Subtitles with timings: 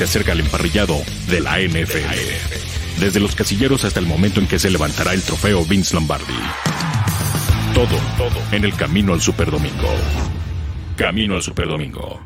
[0.00, 0.96] te acerca al emparrillado
[1.28, 3.00] de la NFL.
[3.00, 6.32] Desde los casilleros hasta el momento en que se levantará el trofeo Vince Lombardi.
[7.74, 9.90] Todo, todo en el camino al Superdomingo.
[10.96, 12.18] Camino al Superdomingo.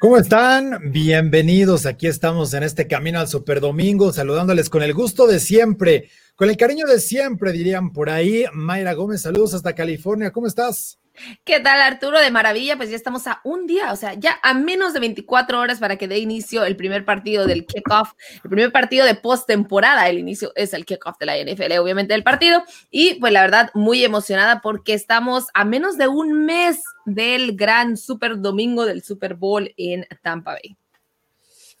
[0.00, 0.90] ¿Cómo están?
[0.90, 1.84] Bienvenidos.
[1.84, 6.56] Aquí estamos en este camino al Superdomingo, saludándoles con el gusto de siempre, con el
[6.56, 8.46] cariño de siempre, dirían por ahí.
[8.54, 10.30] Mayra Gómez, saludos hasta California.
[10.30, 10.98] ¿Cómo estás?
[11.44, 12.18] ¿Qué tal, Arturo?
[12.20, 15.58] De maravilla, pues ya estamos a un día, o sea, ya a menos de 24
[15.60, 20.08] horas para que dé inicio el primer partido del kickoff, el primer partido de postemporada.
[20.08, 22.62] El inicio es el kickoff de la NFL, obviamente, del partido.
[22.90, 27.96] Y pues la verdad, muy emocionada porque estamos a menos de un mes del gran
[27.96, 30.76] Super Domingo del Super Bowl en Tampa Bay.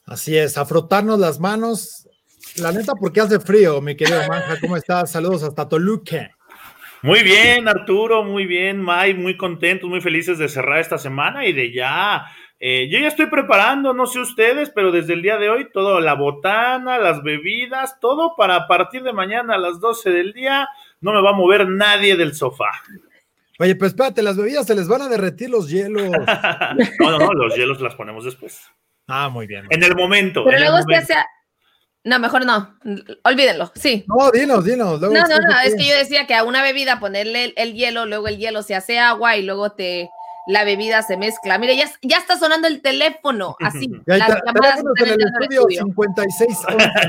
[0.04, 2.08] Así es, a frotarnos las manos.
[2.56, 4.58] La neta, porque hace frío, mi querido Manja.
[4.60, 5.10] ¿Cómo estás?
[5.10, 6.30] Saludos hasta Toluca.
[7.02, 11.52] Muy bien, Arturo, muy bien, May, muy contentos, muy felices de cerrar esta semana y
[11.52, 12.26] de ya.
[12.58, 16.00] Eh, yo ya estoy preparando, no sé ustedes, pero desde el día de hoy, todo,
[16.00, 20.68] la botana, las bebidas, todo para a partir de mañana a las 12 del día,
[21.00, 22.70] no me va a mover nadie del sofá.
[23.60, 26.02] Oye, pues espérate, las bebidas se les van a derretir los hielos.
[27.00, 28.68] no, no, no, los hielos las ponemos después.
[29.06, 29.66] Ah, muy bien.
[29.70, 30.44] En el momento.
[30.44, 31.14] Pero luego se hace
[32.08, 32.74] no, mejor no.
[33.22, 34.04] Olvídenlo, sí.
[34.08, 34.98] No, dinos, dinos.
[34.98, 38.28] no, no, no, es que yo decía que a una bebida ponerle el, hielo, luego
[38.28, 40.08] el hielo se hace agua y luego te
[40.46, 41.58] la bebida se mezcla.
[41.58, 43.90] Mire, ya, ya está sonando el teléfono, así.
[44.06, 46.58] Ya las llamadas en el estudio, 56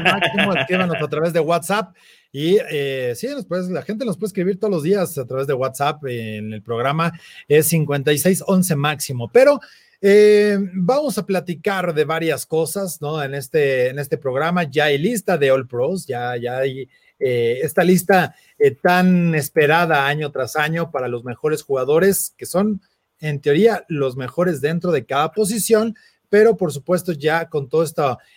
[0.03, 1.95] máximo, escríbanos a través de WhatsApp.
[2.33, 3.27] Y eh, sí,
[3.69, 7.13] la gente nos puede escribir todos los días a través de WhatsApp en el programa,
[7.47, 9.29] es 5611 máximo.
[9.31, 9.61] Pero
[10.01, 13.21] eh, vamos a platicar de varias cosas, ¿no?
[13.21, 17.59] En este, en este programa ya hay lista de All Pros, ya, ya hay eh,
[17.63, 22.81] esta lista eh, tan esperada año tras año para los mejores jugadores, que son
[23.19, 25.95] en teoría los mejores dentro de cada posición,
[26.29, 27.85] pero por supuesto ya con todo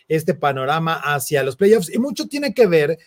[0.09, 2.99] este panorama hacia los playoffs y mucho tiene que ver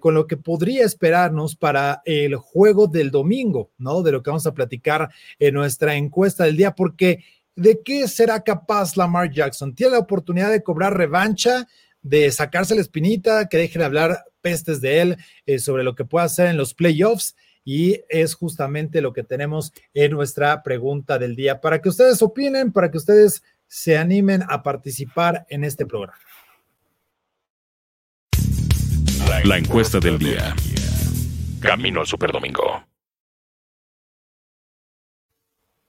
[0.00, 4.02] con lo que podría esperarnos para el juego del domingo, ¿no?
[4.02, 8.42] De lo que vamos a platicar en nuestra encuesta del día, porque ¿De qué será
[8.42, 9.74] capaz Lamar Jackson?
[9.74, 11.68] ¿Tiene la oportunidad de cobrar revancha,
[12.00, 16.04] de sacarse la espinita, que dejen de hablar pestes de él eh, sobre lo que
[16.04, 17.36] pueda hacer en los playoffs?
[17.64, 22.72] Y es justamente lo que tenemos en nuestra pregunta del día, para que ustedes opinen,
[22.72, 26.18] para que ustedes se animen a participar en este programa.
[29.44, 30.54] La encuesta del día.
[31.60, 32.91] Camino al Superdomingo.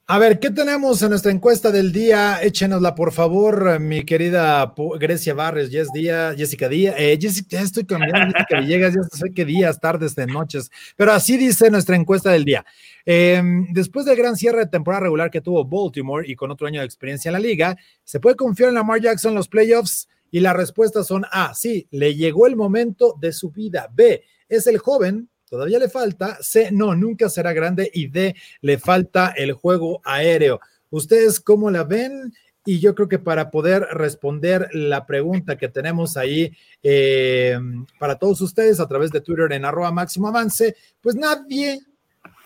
[0.05, 2.43] A ver, ¿qué tenemos en nuestra encuesta del día?
[2.43, 6.95] Échenosla, por favor, mi querida Grecia Barres, Jess Díaz, Jessica Díaz.
[6.97, 11.13] Eh, Jessica, ya estoy cambiando, Jessica Villegas, ya sé qué días, tardes, de noches, pero
[11.13, 12.65] así dice nuestra encuesta del día.
[13.05, 16.81] Em, después del gran cierre de temporada regular que tuvo Baltimore y con otro año
[16.81, 20.09] de experiencia en la liga, ¿se puede confiar en Lamar Jackson en los playoffs?
[20.31, 23.89] Y las respuestas son A, sí, le llegó el momento de su vida.
[23.95, 26.39] B, es el joven todavía le falta.
[26.41, 27.87] C, no, nunca será grande.
[27.93, 30.59] Y D, le falta el juego aéreo.
[30.89, 32.33] ¿Ustedes cómo la ven?
[32.65, 37.55] Y yo creo que para poder responder la pregunta que tenemos ahí eh,
[37.99, 41.81] para todos ustedes a través de Twitter en arroba máximo avance, pues nadie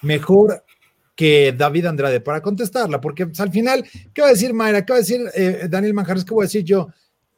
[0.01, 0.66] mejor
[1.16, 4.85] que David Andrade para contestarla, porque pues, al final, ¿qué va a decir Mayra?
[4.85, 6.25] ¿Qué va a decir eh, Daniel Manjares?
[6.25, 6.89] ¿Qué voy a decir yo?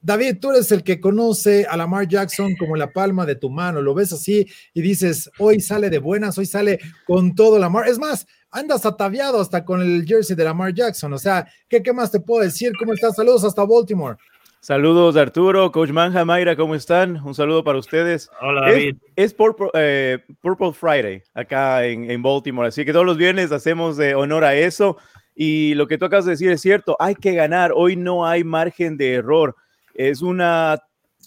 [0.02, 3.82] David, tú eres el que conoce a Lamar Jackson como la palma de tu mano,
[3.82, 7.88] lo ves así y dices, hoy sale de buenas, hoy sale con todo Lamar.
[7.88, 11.12] Es más, andas ataviado hasta con el jersey de Lamar Jackson.
[11.14, 12.72] O sea, ¿qué, qué más te puedo decir?
[12.80, 13.16] ¿Cómo estás?
[13.16, 14.18] Saludos hasta Baltimore.
[14.62, 17.16] Saludos Arturo, Coach Manja, Mayra, ¿cómo están?
[17.26, 18.30] Un saludo para ustedes.
[18.42, 18.98] Hola David.
[19.16, 23.96] Es, Purple, eh, Purple, Friday acá en, en, Baltimore, así que todos los viernes hacemos
[23.96, 24.98] de honor a eso.
[25.34, 28.44] Y lo que tú acabas de decir es cierto, hay que ganar, hoy no hay
[28.44, 29.56] margen de error
[30.00, 30.82] es una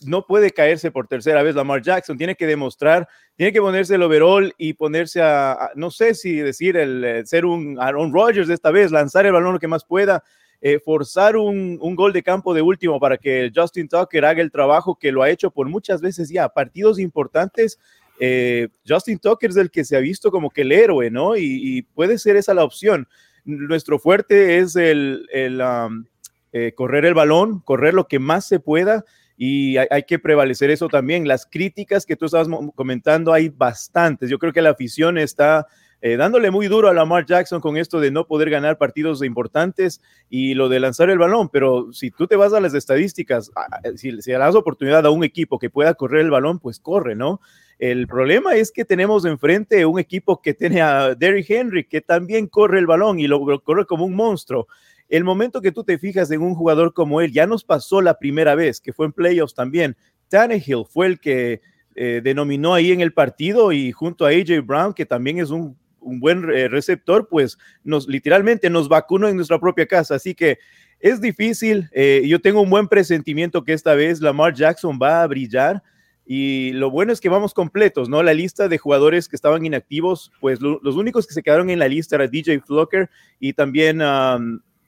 [0.06, 3.06] no puede caerse por tercera vez Lamar Jackson, tiene que demostrar,
[3.36, 7.44] tiene que ponerse el overall y ponerse a, no sé si decir, el, eh, ser
[7.44, 10.24] un Aaron Rodgers esta vez, lanzar el balón lo que más pueda,
[10.60, 14.96] eh, forzar un, gol de campo de último para que Justin Tucker haga el trabajo
[14.98, 17.78] que lo ha hecho por muchas veces ya, partidos importantes.
[18.18, 21.36] Eh, Justin Tucker es el que se ha visto como que el héroe, ¿no?
[21.36, 23.06] Y, puede ser esa la opción.
[23.44, 26.04] Nuestro fuerte es el, el um,
[26.52, 29.04] eh, correr el balón, correr lo que más se pueda
[29.36, 31.26] y hay, que prevalecer eso también.
[31.26, 34.30] Las críticas que tú estabas comentando hay bastantes.
[34.30, 35.66] Yo creo que la afición está
[36.00, 40.00] eh, dándole muy duro a Lamar Jackson con esto de no poder ganar partidos importantes
[40.28, 43.50] y lo de lanzar el balón, pero si tú te vas a las estadísticas,
[43.96, 47.40] si, si das oportunidad a un equipo que pueda correr el balón, pues corre, ¿no?
[47.82, 52.46] El problema es que tenemos enfrente un equipo que tiene a Derrick Henry, que también
[52.46, 54.68] corre el balón y lo, corre como un monstruo.
[55.12, 58.18] El momento que tú te fijas en un jugador como él, ya nos pasó la
[58.18, 59.94] primera vez, que fue en playoffs también.
[60.28, 61.60] Tannehill fue el que
[61.94, 65.76] eh, denominó ahí en el partido y junto a AJ Brown, que también es un,
[66.00, 70.14] buen eh, receptor, pues nos literalmente nos vacunó en nuestra propia casa.
[70.14, 70.58] Así que
[70.98, 71.90] es difícil.
[71.92, 75.82] Eh, yo tengo un buen presentimiento que esta vez Lamar Jackson va a brillar.
[76.24, 78.22] Y lo bueno es que vamos completos, ¿no?
[78.22, 81.88] La lista de jugadores que estaban inactivos, pues los únicos que se quedaron en la
[81.88, 84.00] lista era DJ Flocker y también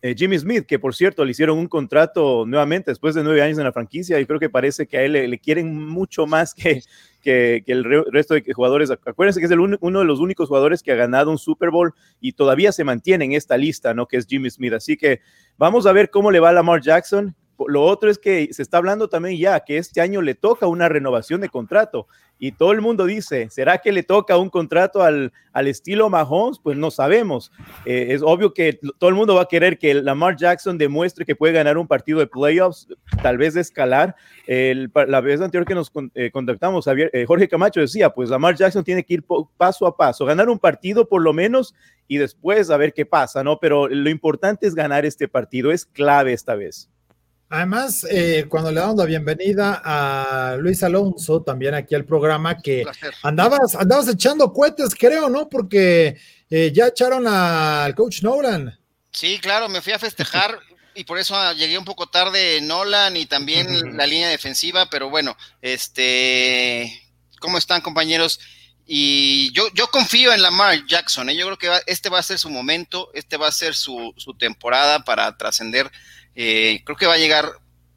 [0.05, 3.57] eh, Jimmy Smith, que por cierto le hicieron un contrato nuevamente después de nueve años
[3.57, 6.83] en la franquicia y creo que parece que a él le, quieren mucho más que,
[7.23, 8.91] que, el resto de jugadores.
[8.91, 11.95] Acuérdense que es el uno de los únicos jugadores que ha ganado un Super Bowl
[12.21, 14.07] y todavía se mantiene en esta lista, ¿no?
[14.07, 14.75] Que es Jimmy Smith.
[14.75, 15.23] Así que
[15.57, 17.35] vamos a ver cómo le va a Lamar Jackson.
[17.67, 20.89] Lo otro es que se está hablando también ya que este año le toca una
[20.89, 22.07] renovación de contrato
[22.39, 26.59] y todo el mundo dice, ¿será que le toca un contrato al, al estilo Mahomes?
[26.59, 27.53] Pues no sabemos.
[27.85, 31.37] Eh, es obvio que todo el mundo va a querer que Lamar Jackson demuestre que
[31.37, 32.89] puede ganar un partido de playoffs,
[33.23, 34.17] tal vez de escalar.
[34.47, 39.05] la vez anterior que nos eh, contactamos, eh, Jorge Camacho decía, pues Lamar Jackson tiene
[39.05, 39.25] que ir
[39.57, 41.75] paso a paso, ganar un partido por lo menos
[42.09, 43.59] y después a ver qué pasa, ¿no?
[43.59, 46.91] Pero lo importante es ganar este partido, es clave esta vez.
[47.55, 52.85] Además, eh, cuando le damos la bienvenida a Luis Alonso, también aquí al programa, que
[53.23, 55.49] andabas, andabas echando cohetes, creo, ¿no?
[55.49, 56.17] Porque
[56.51, 58.77] eh, ya echaron al coach Nolan.
[59.13, 60.59] Sí, claro, me fui a festejar
[60.97, 65.37] y por eso llegué un poco tarde Nolan y también la línea defensiva, pero bueno,
[65.63, 66.93] este,
[67.39, 68.41] ¿cómo están compañeros?
[68.85, 71.37] Y yo, yo confío en Lamar Jackson, ¿eh?
[71.37, 74.35] yo creo que este va a ser su momento, este va a ser su, su
[74.35, 75.89] temporada para trascender
[76.35, 77.51] eh, creo que va a llegar,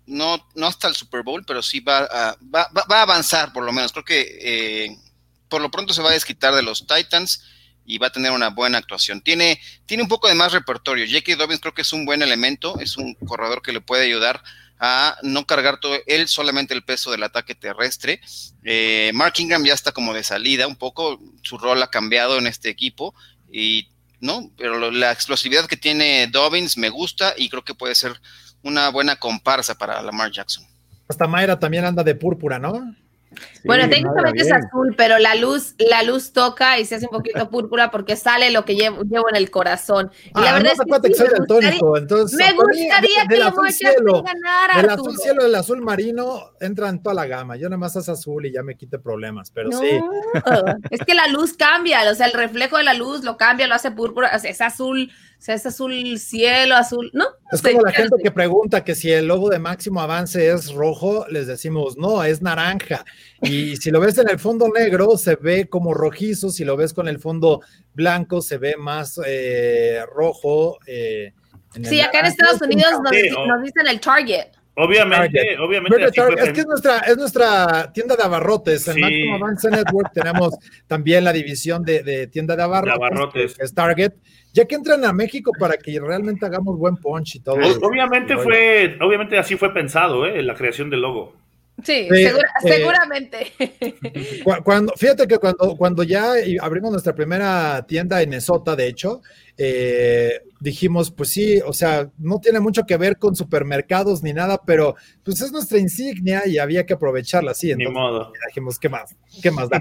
[0.06, 3.72] no, no hasta el Super Bowl, pero sí va a, va, a avanzar por lo
[3.72, 3.92] menos.
[3.92, 4.98] Creo que eh,
[5.50, 7.44] por lo pronto se va a desquitar de los Titans
[7.86, 9.22] y va a tener una buena actuación.
[9.22, 11.06] Tiene, tiene un poco de más repertorio.
[11.06, 11.38] J.K.
[11.38, 14.44] Dobbins creo que es un buen elemento, es un corredor que le puede ayudar
[14.80, 18.22] a no cargar todo él solamente el peso del ataque terrestre.
[18.64, 22.46] Eh, Mark Ingram ya está como de salida un poco, su rol ha cambiado en
[22.46, 23.16] este equipo
[23.52, 24.52] y ¿no?
[24.58, 28.20] Pero la explosividad que tiene Dobbins me gusta y creo que puede ser
[28.64, 30.66] una buena comparsa para Lamar Jackson.
[31.08, 32.96] Hasta Mayra también anda de púrpura, ¿no?
[33.66, 37.50] Bueno, técnicamente es azul, pero la luz, la luz toca y se hace un poquito
[37.50, 40.12] púrpura porque sale lo que llevo, llevo en el corazón.
[40.26, 44.24] Y ah, la verdad es que, me, gustaría, entonces, me gustaría que lo cielo,
[44.78, 47.58] El azul cielo, el azul marino entra en toda la gama.
[47.58, 50.00] Yo nada más es azul y ya me quite problemas, pero sí.
[50.90, 53.76] Es que la luz cambia, o sea, el reflejo de la luz lo cambia, lo
[53.76, 57.26] hace púrpura, o sea, es azul o sea, es azul cielo, azul, ¿no?
[57.52, 61.28] Es como la gente que pregunta que si el logo de máximo avance es rojo,
[61.30, 63.06] les decimos, no, es naranja.
[63.44, 66.92] Y si lo ves en el fondo negro, se ve como rojizo, si lo ves
[66.92, 67.62] con el fondo
[67.94, 70.80] blanco, se ve más eh, rojo.
[70.88, 71.34] Eh,
[71.84, 74.48] sí, acá en Estados Unidos nos, dicen el Target.
[74.80, 76.06] Obviamente, obviamente.
[76.06, 78.88] es que es nuestra, es nuestra tienda de abarrotes.
[78.88, 80.54] En Máximo Avance Network tenemos
[80.86, 84.14] también la división de, tienda de abarrotes, es Target
[84.54, 87.58] ya que entran a México para que realmente hagamos buen punch y todo.
[87.82, 90.42] Obviamente fue, obviamente así fue pensado, ¿eh?
[90.42, 91.36] La creación del logo.
[91.84, 92.34] Sí, eh,
[92.64, 93.54] seguramente.
[94.64, 99.22] Cuando, fíjate que cuando, cuando ya abrimos nuestra primera tienda en Esota, de hecho,
[99.60, 104.62] eh, dijimos, pues sí, o sea, no tiene mucho que ver con supermercados ni nada,
[104.64, 107.72] pero pues es nuestra insignia y había que aprovecharla así.
[107.72, 108.32] Entonces, ni modo.
[108.48, 109.16] Dijimos, ¿qué más?
[109.42, 109.80] ¿Qué más da?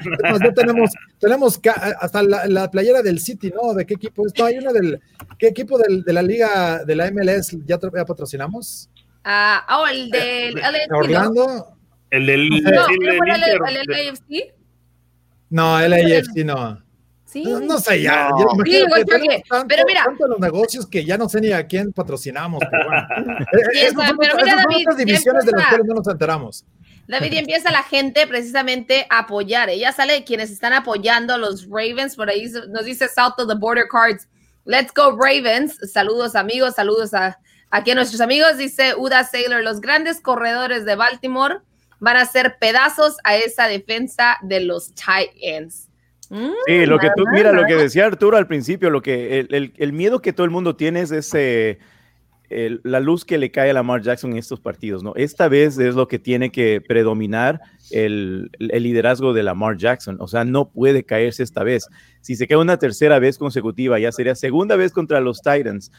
[0.54, 1.60] tenemos, tenemos
[2.00, 3.74] hasta la, playera del City, ¿no?
[3.74, 4.32] ¿De qué equipo es?
[4.38, 5.00] No, hay una del,
[5.38, 8.88] ¿qué equipo de la liga de la MLS ya, patrocinamos?
[9.24, 11.76] Ah, oh, el del Orlando.
[12.10, 12.48] El del.
[12.48, 14.54] No, el, el, LAFC?
[15.50, 16.85] No, el LAFC no.
[17.36, 17.44] Sí.
[17.44, 18.30] No, sé ya.
[19.68, 20.04] pero mira.
[20.04, 22.62] Tanto los negocios que ya no sé ni a quién patrocinamos.
[22.70, 23.06] Pero bueno.
[23.72, 26.64] sí, pero mira, David, divisiones de las cuales no nos enteramos.
[27.06, 29.68] David, y empieza la gente precisamente a apoyar.
[29.68, 32.16] Ella sale de quienes están apoyando a los Ravens.
[32.16, 34.26] Por ahí nos dice South of the Border Cards.
[34.64, 35.78] Let's go Ravens.
[35.92, 37.38] Saludos amigos, saludos a
[37.68, 38.56] aquí a nuestros amigos.
[38.56, 41.58] Dice Uda Sailor, los grandes corredores de Baltimore
[42.00, 45.85] van a hacer pedazos a esa defensa de los Titans.
[46.30, 49.72] Mm, sí, lo que tú, mira, lo que decía Arturo al principio, lo que el,
[49.76, 51.78] el, miedo que todo el mundo tiene es ese,
[52.48, 55.12] la luz que le cae a Lamar Jackson en estos partidos, ¿no?
[55.16, 60.28] Esta vez es lo que tiene que predominar el, el, liderazgo de Lamar Jackson, o
[60.28, 61.88] sea, no puede caerse esta vez.
[62.20, 65.90] Si se cae una tercera vez consecutiva, ya sería segunda vez contra los Titans.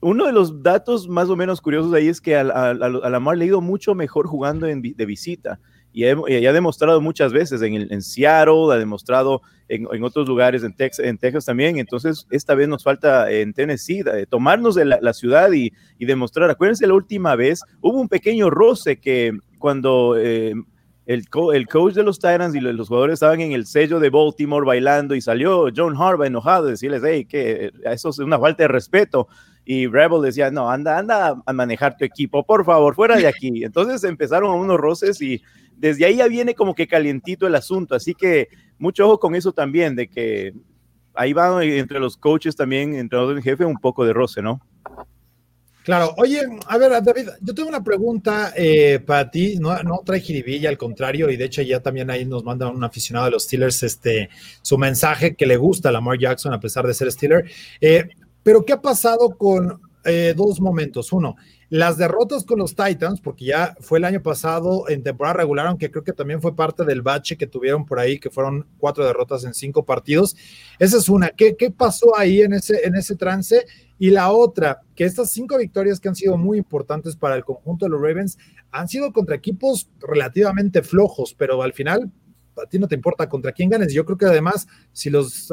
[0.00, 3.36] Uno de los datos más o menos curiosos ahí es que a, a, a Lamar
[3.36, 5.60] le ha ido mucho mejor jugando en, de visita.
[5.94, 11.18] Y, ha demostrado muchas veces en, en Seattle, ha demostrado en, otros lugares, en, en,
[11.18, 11.78] Texas también.
[11.78, 16.50] Entonces, esta vez nos falta en Tennessee tomarnos de la, ciudad y, demostrar.
[16.50, 20.54] Acuérdense, la última vez hubo un pequeño roce que cuando eh,
[21.06, 24.66] el, el, coach de los Titans y los jugadores estaban en el sello de Baltimore
[24.66, 29.28] bailando y salió John Harbaugh enojado, decirles, hey, que eso es una falta de respeto.
[29.66, 33.64] Y Rebel decía, no, anda, anda a manejar tu equipo, por favor, fuera de aquí.
[33.64, 35.42] Entonces empezaron unos roces y
[35.76, 37.94] desde ahí ya viene como que calientito el asunto.
[37.94, 40.54] Así que mucho ojo con eso también, de que
[41.14, 44.60] ahí va entre los coaches también, entre los jefe, un poco de roce, ¿no?
[45.84, 50.18] Claro, oye, a ver, David, yo tengo una pregunta eh, para ti, no, no trae
[50.18, 53.44] jiribilla, al contrario, y de hecho ya también ahí nos manda un aficionado de los
[53.44, 54.30] Steelers este,
[54.62, 57.44] su mensaje que le gusta a Lamar Jackson a pesar de ser Steeler.
[57.82, 58.08] Eh,
[58.42, 61.12] pero, ¿qué ha pasado con eh, dos momentos?
[61.12, 61.36] Uno,
[61.68, 65.90] las derrotas con los Titans, porque ya fue el año pasado en temporada regular, aunque
[65.90, 69.44] creo que también fue parte del bache que tuvieron por ahí, que fueron cuatro derrotas
[69.44, 70.36] en cinco partidos.
[70.78, 71.30] Esa es una.
[71.30, 73.64] ¿Qué, qué pasó ahí en ese, en ese trance?
[73.98, 77.86] Y la otra, que estas cinco victorias que han sido muy importantes para el conjunto
[77.86, 78.38] de los Ravens
[78.70, 82.10] han sido contra equipos relativamente flojos, pero al final
[82.62, 83.92] a ti no te importa contra quién ganes.
[83.92, 85.52] Yo creo que además, si los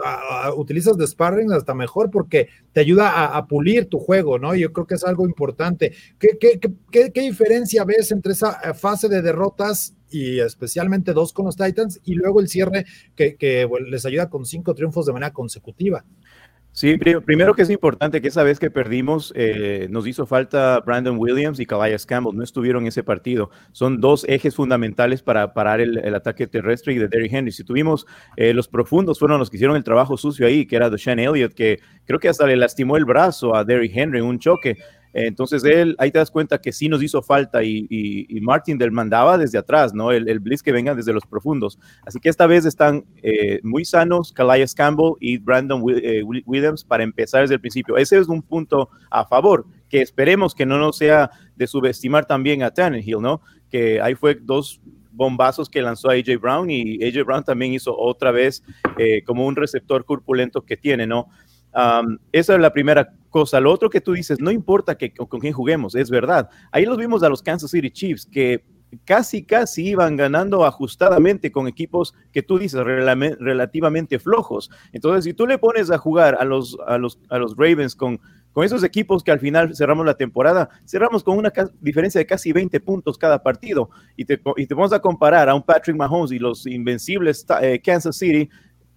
[0.56, 4.56] utilizas de sparring, hasta mejor porque te ayuda a, pulir tu juego, ¿no?
[4.56, 5.94] Yo creo que es algo importante.
[6.20, 6.60] ¿Qué, qué,
[6.92, 11.56] qué, qué diferencia ves entre esa eh, fase de derrotas y especialmente dos con los
[11.56, 16.06] Titans y luego el cierre que les ayuda con cinco triunfos de manera consecutiva?
[16.74, 21.18] Sí, primero que es importante que esa vez que perdimos eh, nos hizo falta Brandon
[21.18, 23.50] Williams y Calais Campbell, no estuvieron en ese partido.
[23.74, 27.52] Son dos ejes fundamentales para parar el, ataque terrestre y de Derrick Henry.
[27.52, 30.90] Si tuvimos eh, los profundos, fueron los que hicieron el trabajo sucio ahí, que era
[30.90, 34.40] Deshaun Elliott, que creo que hasta le lastimó el brazo a Derrick Henry en un
[34.40, 34.78] choque.
[35.14, 39.38] Entonces él, ahí te das cuenta que sí nos hizo falta y, Martin del mandaba
[39.38, 40.12] desde atrás, ¿no?
[40.12, 41.78] El, el, blitz que venga desde los profundos.
[42.06, 47.04] Así que esta vez están eh, muy sanos Calais Campbell y Brandon eh, Williams para
[47.04, 47.98] empezar desde el principio.
[47.98, 52.64] Ese es un punto a favor, que esperemos que no nos sea de subestimar también
[52.64, 53.42] a Tannehill, ¿no?
[53.70, 57.96] Que ahí fue dos bombazos que lanzó a AJ Brown y AJ Brown también hizo
[57.98, 58.64] otra vez
[58.98, 61.28] eh, como un receptor corpulento que tiene, ¿no?
[62.32, 63.60] Esa es la primera cosa.
[63.60, 66.50] Lo otro que tú dices, no importa que, con, quién juguemos, es verdad.
[66.72, 68.64] Ahí los vimos a los Kansas City Chiefs que
[69.06, 74.70] casi, casi iban ganando ajustadamente con equipos que tú dices relativamente flojos.
[74.92, 78.20] Entonces, si tú le pones a jugar a los, a los, a los Ravens con,
[78.52, 82.52] con esos equipos que al final cerramos la temporada, cerramos con una diferencia de casi
[82.52, 86.32] 20 puntos cada partido y te, y te vamos a comparar a un Patrick Mahomes
[86.32, 88.50] y los invencibles eh, Kansas City,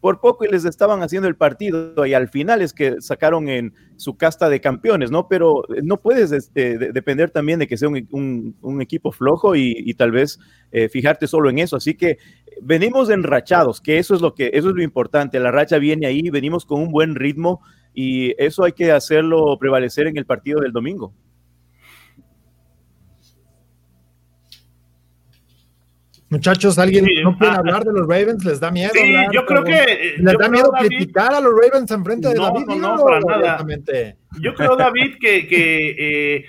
[0.05, 3.73] por poco y les estaban haciendo el partido y al final es que sacaron en
[3.97, 5.29] su casta de campeones, ¿no?
[5.29, 10.11] Pero eh, no puedes este, depender también de que sea un, equipo flojo y, tal
[10.11, 10.39] vez
[10.73, 11.77] eh, fijarte solo en eso.
[11.77, 12.19] Así que
[12.61, 15.41] venimos enrachados, que eso es lo que eso es lo importante.
[15.41, 17.63] La racha viene ahí, venimos con un buen ritmo
[17.95, 21.15] y eso hay que hacerlo prevalecer en el partido del domingo.
[26.35, 28.45] Muchachos, ¿alguien no puede hablar de los Ravens?
[28.45, 28.91] ¿Les da miedo?
[28.93, 30.17] Sí, yo creo que.
[30.19, 32.67] ¿Les da miedo criticar a los Ravens en frente de David?
[32.67, 33.65] No, no, para nada.
[34.41, 36.45] Yo creo, David, que, que eh,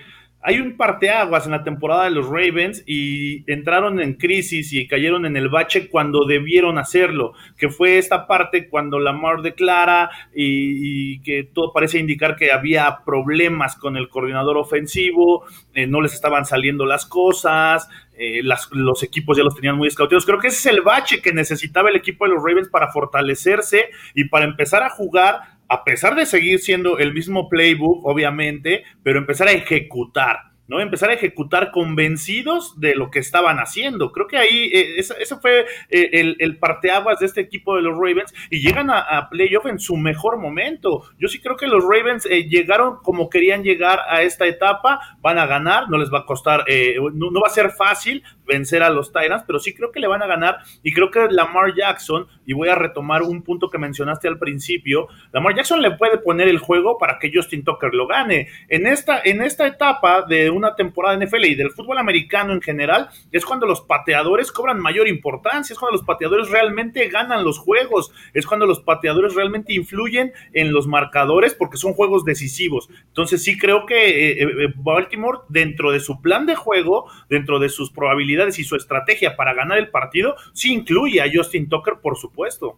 [0.48, 5.26] hay un parteaguas en la temporada de los Ravens y entraron en crisis y cayeron
[5.26, 11.50] en el bache cuando debieron hacerlo, que fue esta parte cuando Lamar declara y, que
[11.52, 16.86] todo parece indicar que había problemas con el coordinador ofensivo, eh, no les estaban saliendo
[16.86, 20.26] las cosas, eh, los equipos ya los tenían muy escauteados.
[20.26, 23.90] Creo que ese es el bache que necesitaba el equipo de los Ravens para fortalecerse
[24.14, 29.20] y para empezar a jugar a pesar de seguir siendo el mismo playbook, obviamente, pero
[29.20, 30.55] empezar a ejecutar.
[30.68, 30.80] ¿No?
[30.80, 34.12] Empezar a ejecutar convencidos de lo que estaban haciendo.
[34.12, 37.94] Creo que ahí eh, ese, fue eh, el, el, parteaguas de este equipo de los
[37.94, 41.04] Ravens y llegan a, playoff en su mejor momento.
[41.20, 45.38] Yo sí creo que los Ravens eh, llegaron como querían llegar a esta etapa, van
[45.38, 46.66] a ganar, no les va a costar,
[47.14, 50.08] no, no, va a ser fácil vencer a los Tyrants, pero sí creo que le
[50.08, 53.78] van a ganar y creo que Lamar Jackson, y voy a retomar un punto que
[53.78, 58.08] mencionaste al principio, Lamar Jackson le puede poner el juego para que Justin Tucker lo
[58.08, 58.48] gane.
[58.70, 62.62] En esta, en esta etapa de una temporada de NFL y del fútbol americano en
[62.62, 67.60] general, es cuando los pateadores cobran mayor importancia, es cuando los pateadores realmente ganan los
[67.60, 72.90] juegos, es cuando los pateadores realmente influyen en los marcadores porque son juegos decisivos.
[73.08, 77.70] Entonces sí creo que eh, eh, Baltimore, dentro de su plan de juego, dentro de
[77.70, 82.18] sus probabilidades y su estrategia para ganar el partido, sí incluye a Justin Tucker, por
[82.18, 82.78] supuesto.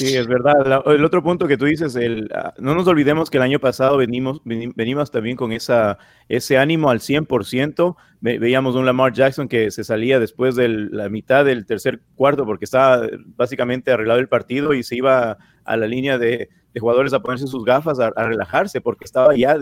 [0.00, 0.82] Sí, es verdad.
[0.86, 3.98] el otro punto que tú dices, el, ah, no nos olvidemos que el año pasado
[3.98, 7.96] venimos, venimos también con esa, ese ánimo al 100%.
[8.20, 12.64] veíamos un Lamar Jackson que se salía después de la mitad del tercer cuarto porque
[12.64, 17.46] estaba básicamente arreglado el partido y se iba a la línea de, jugadores a ponerse
[17.46, 19.58] sus gafas, a, relajarse porque estaba ya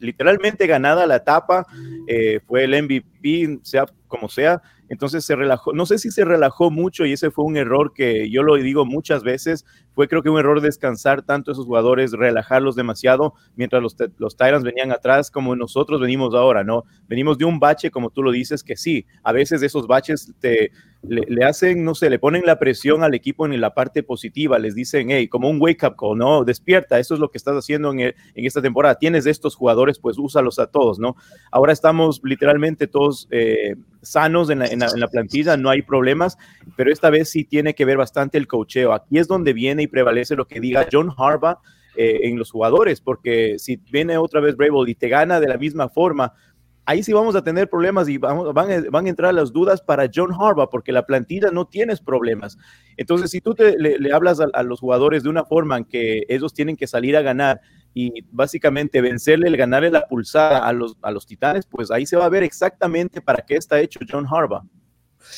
[0.00, 1.66] literalmente ganada la etapa.
[2.08, 6.70] Eh, fue el MVP, sea como sea entonces se relajó, no sé si se relajó
[6.70, 10.30] mucho y ese fue un error que yo lo digo muchas veces, fue creo que
[10.30, 15.30] un error descansar tanto a esos jugadores, relajarlos demasiado, mientras los, los Tyrants venían atrás
[15.30, 16.84] como nosotros venimos ahora, ¿no?
[17.08, 20.70] Venimos de un bache, como tú lo dices, que sí, a veces esos baches te,
[21.08, 24.74] le, hacen, no sé, le ponen la presión al equipo en la parte positiva, les
[24.74, 26.44] dicen, hey, como un wake up call, ¿no?
[26.44, 30.18] Despierta, eso es lo que estás haciendo en, en esta temporada, tienes estos jugadores, pues
[30.18, 31.16] úsalos a todos, ¿no?
[31.50, 36.38] Ahora estamos literalmente todos eh, sanos en la, en, la, plantilla, no hay problemas,
[36.76, 38.92] pero esta vez sí tiene que ver bastante el cocheo.
[38.92, 41.58] Aquí es donde viene y prevalece lo que diga John Harbaugh
[41.96, 45.56] eh, en los jugadores, porque si viene otra vez Brable y te gana de la
[45.56, 46.34] misma forma,
[46.86, 49.82] ahí sí vamos a tener problemas y vamos, van, a, van a entrar las dudas
[49.82, 52.56] para John Harbaugh, porque la plantilla no tienes problemas.
[52.96, 56.76] Entonces, si tú le, hablas a, los jugadores de una forma en que ellos tienen
[56.76, 57.60] que salir a ganar
[57.92, 62.16] y básicamente vencerle, el ganarle la pulsada a los, a los titanes, pues ahí se
[62.16, 64.62] va a ver exactamente para qué está hecho John Harbaugh.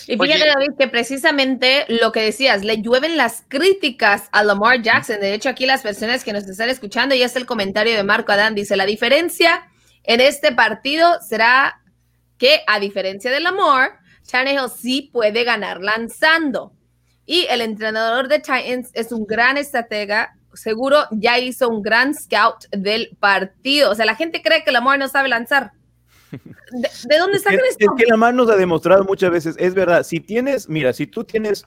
[0.07, 5.19] Y fíjate, David, que precisamente lo que decías, le llueven las críticas a Lamar Jackson.
[5.19, 8.33] De hecho, aquí las personas que nos están escuchando, y es el comentario de Marco
[8.33, 9.63] Adán, dice, la diferencia
[10.09, 11.83] en este partido será
[12.39, 13.91] que, a diferencia del amor,
[14.31, 16.73] Tannehill sí puede ganar lanzando.
[17.27, 22.65] Y el entrenador de Titans es un gran estratega, seguro ya hizo un gran scout
[22.71, 23.91] del partido.
[23.91, 25.73] O sea, la gente cree que Lamar no sabe lanzar.
[26.33, 27.85] ¿De, dónde sacan esto?
[27.95, 31.25] Es que Lamar nos ha demostrado muchas veces, es verdad, si tienes, mira, si tú
[31.25, 31.67] tienes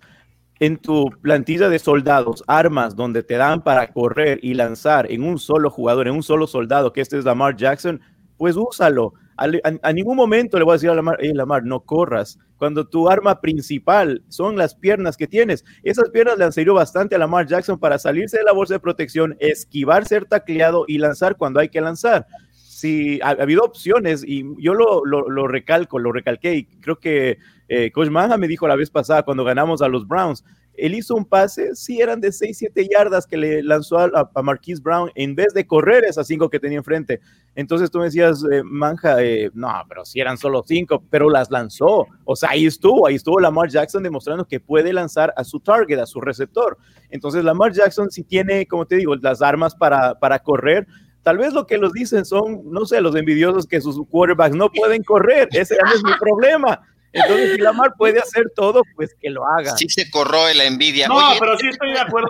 [0.59, 5.37] en tu plantilla de soldados armas donde te dan para correr y lanzar en un
[5.37, 8.01] solo jugador, en un solo soldado, que este es Lamar Jackson,
[8.41, 9.13] pues úsalo.
[9.37, 12.39] A, ningún momento le voy a decir a Lamar, hey Lamar, no corras.
[12.57, 17.13] Cuando tu arma principal son las piernas que tienes, esas piernas le han servido bastante
[17.13, 21.37] a Lamar Jackson para salirse de la bolsa de protección, esquivar ser tacleado y lanzar
[21.37, 22.25] cuando hay que lanzar.
[22.51, 27.37] Si ha, habido opciones y yo lo, lo, recalco, lo recalqué y creo que
[27.67, 30.43] eh, Coach Manja me dijo la vez pasada cuando ganamos a los Browns,
[30.75, 34.41] él hizo un pase, sí eran de 6, 7 yardas que le lanzó a, a,
[34.41, 37.19] Marquise Brown en vez de correr esas 5 que tenía enfrente.
[37.55, 41.51] Entonces tú me decías, eh, Manja, eh, no, pero si eran solo 5, pero las
[41.51, 42.07] lanzó.
[42.23, 45.99] O sea, ahí estuvo, ahí estuvo Lamar Jackson demostrando que puede lanzar a su target,
[45.99, 46.77] a su receptor.
[47.09, 50.87] Entonces Lamar Jackson sí tiene, como te digo, las armas para, para correr.
[51.23, 54.69] Tal vez lo que los dicen son, no sé, los envidiosos que sus quarterbacks no
[54.71, 55.49] pueden correr.
[55.51, 56.81] Ese es mi problema.
[57.13, 59.75] Entonces, si Lamar puede hacer todo, pues que lo haga.
[59.75, 61.07] Sí se corroe la envidia.
[61.07, 62.29] No, pero sí estoy de acuerdo,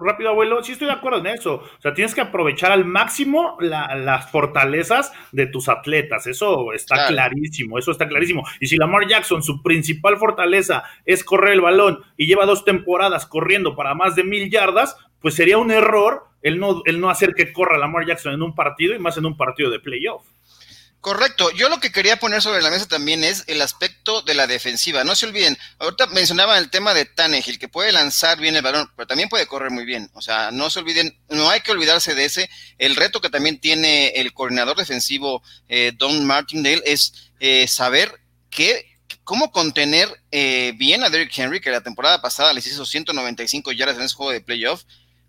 [0.00, 1.54] rápido abuelo, sí estoy de acuerdo en eso.
[1.54, 6.26] O sea, tienes que aprovechar al máximo las fortalezas de tus atletas.
[6.26, 8.44] Eso está clarísimo, eso está clarísimo.
[8.60, 13.26] Y si Lamar Jackson, su principal fortaleza es correr el balón y lleva dos temporadas
[13.26, 17.34] corriendo para más de mil yardas, pues sería un error el no, el no hacer
[17.34, 20.24] que corra Lamar Jackson en un partido y más en un partido de playoff.
[21.00, 21.50] Correcto.
[21.52, 25.04] Yo lo que quería poner sobre la mesa también es el aspecto de la defensiva.
[25.04, 28.90] No se olviden, ahorita mencionaba el tema de Tannehill, que puede lanzar bien el balón,
[28.96, 30.10] pero también puede correr muy bien.
[30.14, 32.50] O sea, no se olviden, no hay que olvidarse de ese.
[32.78, 38.98] El reto que también tiene el coordinador defensivo eh, Don Martindale es eh, saber qué,
[39.22, 43.96] cómo contener eh, bien a Derrick Henry, que la temporada pasada les hizo 195 yardas
[43.96, 44.82] en ese juego de playoff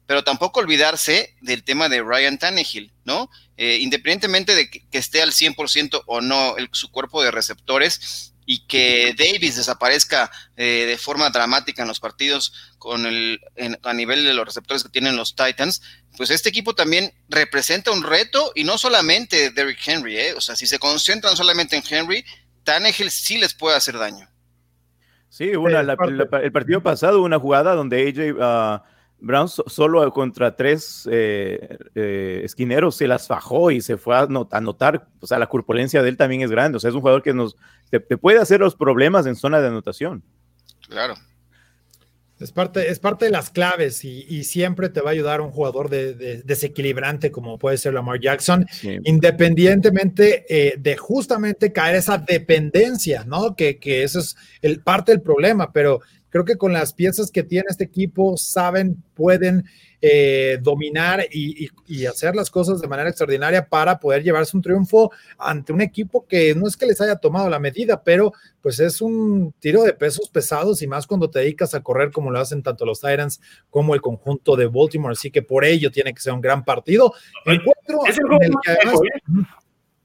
[0.08, 3.30] pero tampoco olvidarse del tema de Ryan Tannehill, ¿no?
[3.58, 9.14] Eh, independientemente de que, esté al 100% o no su cuerpo de receptores y que
[9.18, 13.42] Davis desaparezca eh, de forma dramática en los partidos con el,
[13.84, 15.82] a nivel de los receptores que tienen los Titans,
[16.16, 20.34] pues este equipo también representa un reto y no solamente Derrick Henry, ¿eh?
[20.34, 22.24] o sea, si se concentran solamente en Henry,
[22.64, 24.30] Tannehill sí les puede hacer daño.
[25.28, 28.38] Sí, el partido pasado una jugada donde AJ...
[28.40, 28.84] Ah,
[29.20, 35.08] Brown solo contra tres eh, eh, esquineros se las fajó y se fue a anotar.
[35.20, 36.78] O sea, la corpulencia de él también es grande.
[36.78, 37.56] O sea, es un jugador que nos
[37.90, 40.24] te, puede hacer los problemas en zona de anotación.
[40.88, 41.16] Claro.
[42.40, 45.90] Es parte, es parte de las claves y, siempre te va a ayudar un jugador
[45.90, 48.68] de, desequilibrante como puede ser Lamar Jackson,
[49.06, 53.56] independientemente eh, de justamente caer esa dependencia, ¿no?
[53.56, 56.02] Que, que eso es el, parte del problema, pero
[56.38, 59.66] creo que con las piezas que tiene este equipo, saben, pueden
[60.00, 61.72] eh, dominar y,
[62.06, 66.54] hacer las cosas de manera extraordinaria para poder llevarse un triunfo ante un equipo que
[66.54, 70.30] no es que les haya tomado la medida, pero pues es un tiro de pesos
[70.30, 73.96] pesados y más cuando te dedicas a correr como lo hacen tanto los Titans como
[73.96, 75.14] el conjunto de Baltimore.
[75.14, 77.14] Así que por ello tiene que ser un gran partido.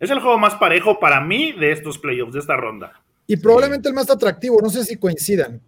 [0.01, 3.03] es, el juego más parejo para mí de estos playoffs, de esta ronda.
[3.27, 5.61] Y probablemente el más atractivo, no sé si coincidan.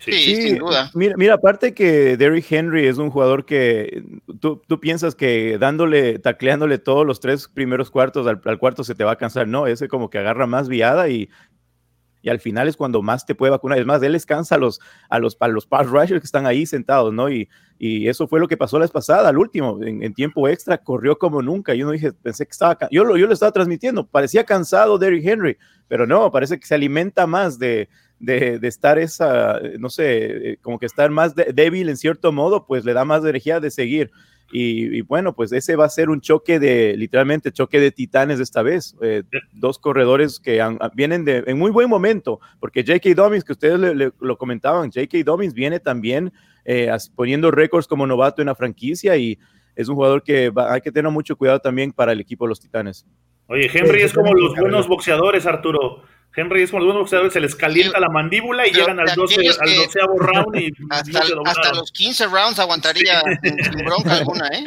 [0.00, 0.90] Sí, sin duda.
[0.94, 4.02] Mira, mira, aparte que Derrick Henry es un jugador que
[4.40, 9.04] tú, tú, piensas que dándole, tacleándole todos los tres primeros cuartos al, cuarto se te
[9.04, 9.46] va a cansar.
[9.46, 11.28] No, ese como que agarra más viada y,
[12.22, 13.78] y al final es cuando más te puede vacunar.
[13.78, 16.66] Es más, él descansa a los, a los, a los pass rushers que están ahí
[16.66, 17.30] sentados, ¿no?
[17.30, 20.78] Y, y eso fue lo que pasó la vez pasada, al último, en, tiempo extra,
[20.78, 21.74] corrió como nunca.
[21.74, 25.26] Yo no dije, pensé que estaba, yo lo, yo lo estaba transmitiendo, parecía cansado Derrick
[25.26, 25.56] Henry,
[25.88, 27.88] pero no, parece que se alimenta más de
[28.20, 32.84] de, estar esa, no sé, eh, como que estar más débil en cierto modo, pues
[32.84, 34.10] le da más energía de seguir.
[34.52, 38.62] Y, bueno, pues ese va a ser un choque de, literalmente, choque de titanes esta
[38.62, 38.96] vez.
[39.00, 40.60] Eh, dos corredores que
[40.94, 43.14] vienen de, en muy buen momento, porque J.K.
[43.14, 45.18] Dobbins, que ustedes le, lo comentaban, J.K.
[45.24, 46.32] Dobbins viene también
[46.64, 49.38] eh, poniendo récords como novato en la franquicia y
[49.76, 52.60] es un jugador que hay que tener mucho cuidado también para el equipo de los
[52.60, 53.06] titanes.
[53.46, 56.02] Oye, Henry es como los buenos boxeadores, Arturo.
[56.34, 59.76] Henry es como los boxeadores, se les calienta la mandíbula y llegan al, 12, al
[59.76, 64.64] 12 round y hasta, los 15 rounds aguantaría sin, bronca alguna, ¿eh?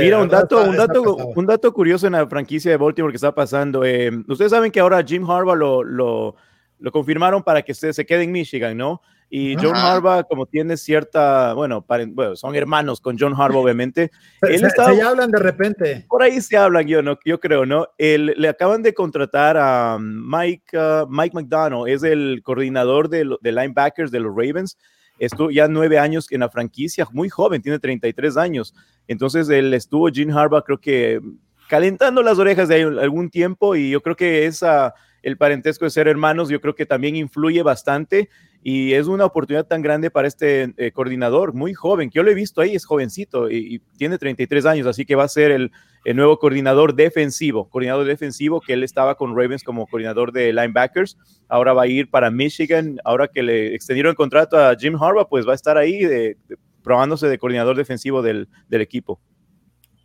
[0.00, 3.34] Mira, un dato, un, dato, un dato curioso en la franquicia de Baltimore que está
[3.34, 3.84] pasando.
[3.84, 6.36] Eh, ustedes saben que ahora Jim Harbaugh lo, lo,
[6.78, 9.02] lo confirmaron para que se, se quede en Michigan, ¿no?
[9.30, 14.10] Y John Harbaugh, como tiene cierta, bueno, bueno, son hermanos con John Harbaugh, obviamente.
[14.42, 16.06] él se, estaba, hablan de repente.
[16.08, 17.88] Por ahí se hablan, yo, no, yo creo, ¿no?
[17.98, 24.10] le acaban de contratar a Mike, uh, Mike McDonald, es el coordinador de, de linebackers
[24.10, 24.78] de los Ravens.
[25.18, 28.74] Estuvo ya nueve años en la franquicia, muy joven, tiene 33 años.
[29.06, 31.20] Entonces, él estuvo, Jim Harbaugh, creo que
[31.68, 35.90] calentando las orejas de ahí algún tiempo y yo creo que esa el parentesco de
[35.90, 38.28] ser hermanos, yo creo que también influye bastante
[38.62, 42.30] y es una oportunidad tan grande para este eh, coordinador, muy joven, que yo lo
[42.30, 45.70] he visto ahí, es jovencito y, tiene 33 años, así que va a ser el,
[46.14, 51.16] nuevo coordinador defensivo, coordinador defensivo, que él estaba con Ravens como coordinador de linebackers,
[51.48, 55.28] ahora va a ir para Michigan, ahora que le extendieron el contrato a Jim Harbaugh,
[55.28, 56.36] pues va a estar ahí
[56.82, 59.20] probándose de coordinador defensivo del equipo.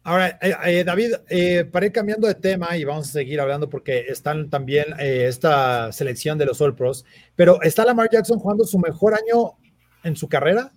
[0.10, 3.70] Ahora, eh, eh, David, eh, para ir cambiando de tema y vamos a seguir hablando
[3.70, 8.80] porque están también esta selección de los All Pros, pero está Lamar Jackson jugando su
[8.80, 9.52] mejor año
[10.04, 10.72] en su carrera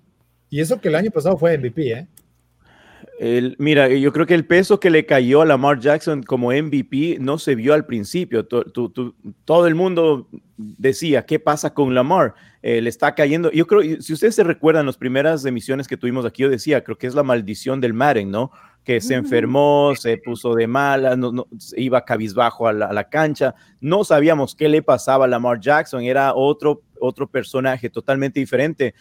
[0.51, 3.55] y eso que el año pasado fue MVP, ¿eh?
[3.57, 7.38] mira, yo creo que el peso que le cayó a Lamar Jackson como MVP no
[7.38, 8.45] se vio al principio.
[8.45, 12.35] todo el mundo decía, ¿qué pasa con Lamar?
[12.62, 13.51] le está cayendo.
[13.51, 16.99] Yo creo, si ustedes se recuerdan las primeras emisiones que tuvimos aquí, yo decía, creo
[16.99, 18.53] que es la maldición del Madden, ¿no?
[18.85, 23.55] Que se enfermó, se puso de mala, no, iba cabizbajo a la, cancha.
[23.81, 28.95] No sabíamos qué le pasaba a Lamar Jackson, era otro, otro personaje totalmente diferente.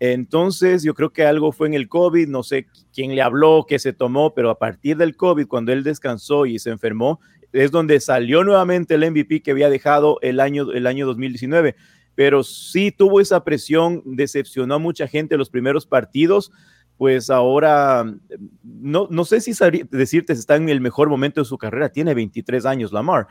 [0.00, 3.78] Entonces, yo creo que algo fue en el COVID, no sé quién le habló, qué
[3.78, 7.20] se tomó, pero a partir del COVID, cuando él descansó y se enfermó,
[7.52, 11.76] es donde salió nuevamente el MVP que había dejado el año, el año 2019.
[12.14, 16.50] Pero sí tuvo esa presión, decepcionó a mucha gente en los primeros partidos
[16.98, 18.12] pues ahora
[18.64, 19.52] no, no sé si
[19.90, 23.28] decirte si está en el mejor momento de su carrera, tiene 23 años Lamar.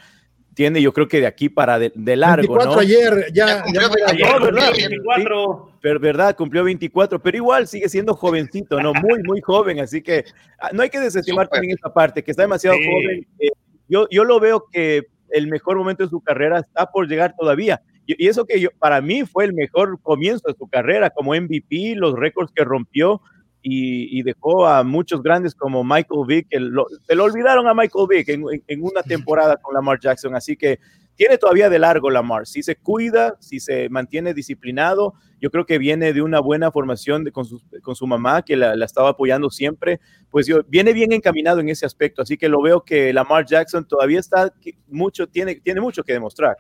[0.54, 2.56] Tiene, yo creo que de aquí para de, largo.
[2.56, 5.72] 24 ayer, ya, cumplió 24.
[5.82, 8.92] Pero, verdad, cumplió 24, pero igual sigue siendo jovencito, ¿no?
[8.94, 10.24] Muy, muy joven, así que
[10.60, 13.28] ah, no hay que desestimar también esa parte, que está demasiado joven.
[13.38, 13.50] Eh,
[13.88, 17.82] yo, yo lo veo que el mejor momento de su carrera está por llegar todavía.
[18.08, 21.36] Y, y eso que yo, para mí fue el mejor comienzo de su carrera como
[21.36, 23.22] MVP, los récords que rompió,
[23.70, 28.30] y, dejó a muchos grandes como Michael Vick, que se lo olvidaron a Michael Vick
[28.30, 30.80] en, una temporada con Lamar Jackson, así que
[31.16, 32.48] tiene todavía de largo Lamar.
[32.48, 37.30] Si se cuida, si se mantiene disciplinado, yo creo que viene de una buena formación
[37.32, 40.00] con, su, con, su, mamá, que la, estaba apoyando siempre,
[40.30, 43.86] pues yo, viene bien encaminado en ese aspecto, así que lo veo que Lamar Jackson
[43.86, 44.54] todavía está
[44.88, 46.56] mucho, tiene, tiene mucho que demostrar.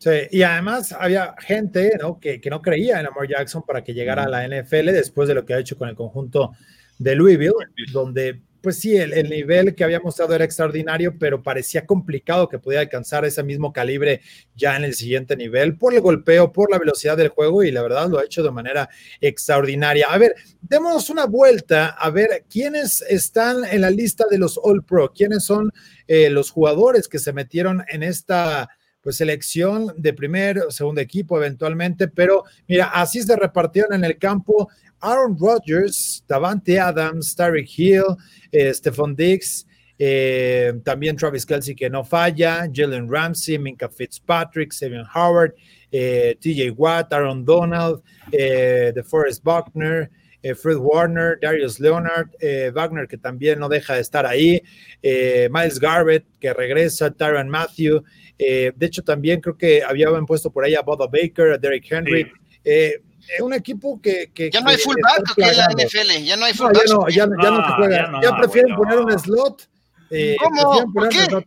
[0.00, 2.18] Sí, y además había gente ¿no?
[2.18, 5.34] Que, que, no creía en Lamar Jackson para que llegara a la NFL después de
[5.34, 6.52] lo que ha hecho con el conjunto
[6.98, 7.52] de Louisville,
[7.92, 12.58] donde pues sí, el, el, nivel que había mostrado era extraordinario, pero parecía complicado que
[12.58, 14.22] pudiera alcanzar ese mismo calibre
[14.56, 17.82] ya en el siguiente nivel por el golpeo, por la velocidad del juego y la
[17.82, 18.88] verdad lo ha hecho de manera
[19.20, 20.06] extraordinaria.
[20.08, 24.82] A ver, demos una vuelta a ver quiénes están en la lista de los All
[24.82, 25.70] Pro, quiénes son
[26.06, 28.68] eh, los jugadores que se metieron en esta
[29.02, 34.18] pues selección de primer o segundo equipo eventualmente, pero mira, así se repartieron en el
[34.18, 34.68] campo
[35.00, 38.04] Aaron Rodgers, Davante Adams, Tyreek Hill,
[38.52, 39.66] eh, Stephon Diggs,
[40.02, 45.54] eh, también Travis Kelsey que no falla, Jalen Ramsey, Minka Fitzpatrick, Savion Howard,
[45.92, 50.10] eh, TJ Watt, Aaron Donald, eh, DeForest Buckner,
[50.56, 52.30] Fred Warner, Darius Leonard,
[52.72, 54.62] Wagner, que también no deja de estar ahí,
[55.02, 58.02] Miles Garrett, que regresa, Tyron Matthew,
[58.40, 61.90] eh, de hecho también creo que habían puesto por ahí a Boda Baker, a Derrick
[61.92, 62.30] Henry, Sí.
[62.64, 62.94] eh,
[63.36, 64.30] es un equipo que...
[64.34, 65.66] que Ya no hay fullback que en la.
[65.68, 66.86] NFL, ya no hay No, fullback.
[66.86, 67.96] ya no, ya, no- ya no se No, juega.
[67.96, 69.68] ya Ya, no, prefieren poner un slot.
[70.10, 70.92] eh, ¿Cómo?
[70.92, 71.18] ¿Por qué?
[71.26, 71.44] slot.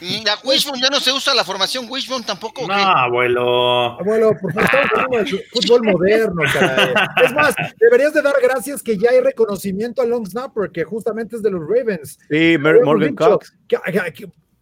[0.00, 2.62] La Wishbone ya no se usa la formación Wishbone tampoco.
[2.62, 3.98] ¿o No, abuelo.
[3.98, 6.94] Abuelo, por favor, estamos hablando de fútbol moderno, caray.
[7.24, 11.34] Es más, deberías de dar gracias que ya hay reconocimiento al long snapper, que justamente
[11.34, 12.16] es de los Ravens.
[12.30, 13.52] Sí, Morgan dicho Cox.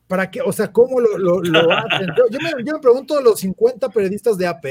[0.07, 2.09] Para que, o sea, ¿cómo lo, lo- lo hacen?
[2.16, 4.64] Yo, yo me, yo me pregunto a los 50 periodistas de AP,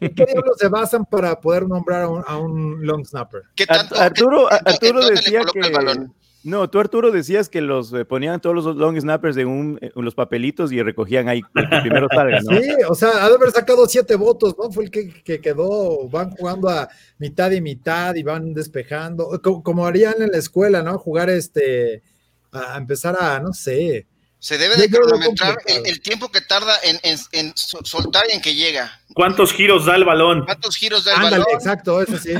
[0.00, 3.42] ¿en qué diablos se basan para poder nombrar a un, a un long snapper?
[3.54, 3.94] ¿Qué tanto?
[3.96, 6.12] Arturo, qué- Arturo decía que balón?
[6.42, 9.92] no, tú Arturo decías que los eh, ponían todos los long snappers en, un, en
[10.04, 12.58] los papelitos y recogían ahí el que primero salga, ¿no?
[12.60, 14.70] Sí, o sea, ha de haber sacado siete votos, ¿no?
[14.72, 19.62] Fue el que, que quedó, van jugando a mitad y mitad y van despejando, como,
[19.62, 20.98] como harían en la escuela, ¿no?
[20.98, 22.02] Jugar este,
[22.50, 24.06] a, a empezar a, no sé.
[24.44, 28.42] Se debe de cronometrar el, tiempo que tarda en, en- en so- soltar y en
[28.42, 29.00] que llega.
[29.14, 30.44] ¿Cuántos giros da el balón?
[30.44, 31.54] ¿Cuántos giros da el Ándale, balón?
[31.54, 32.34] exacto, eso sí.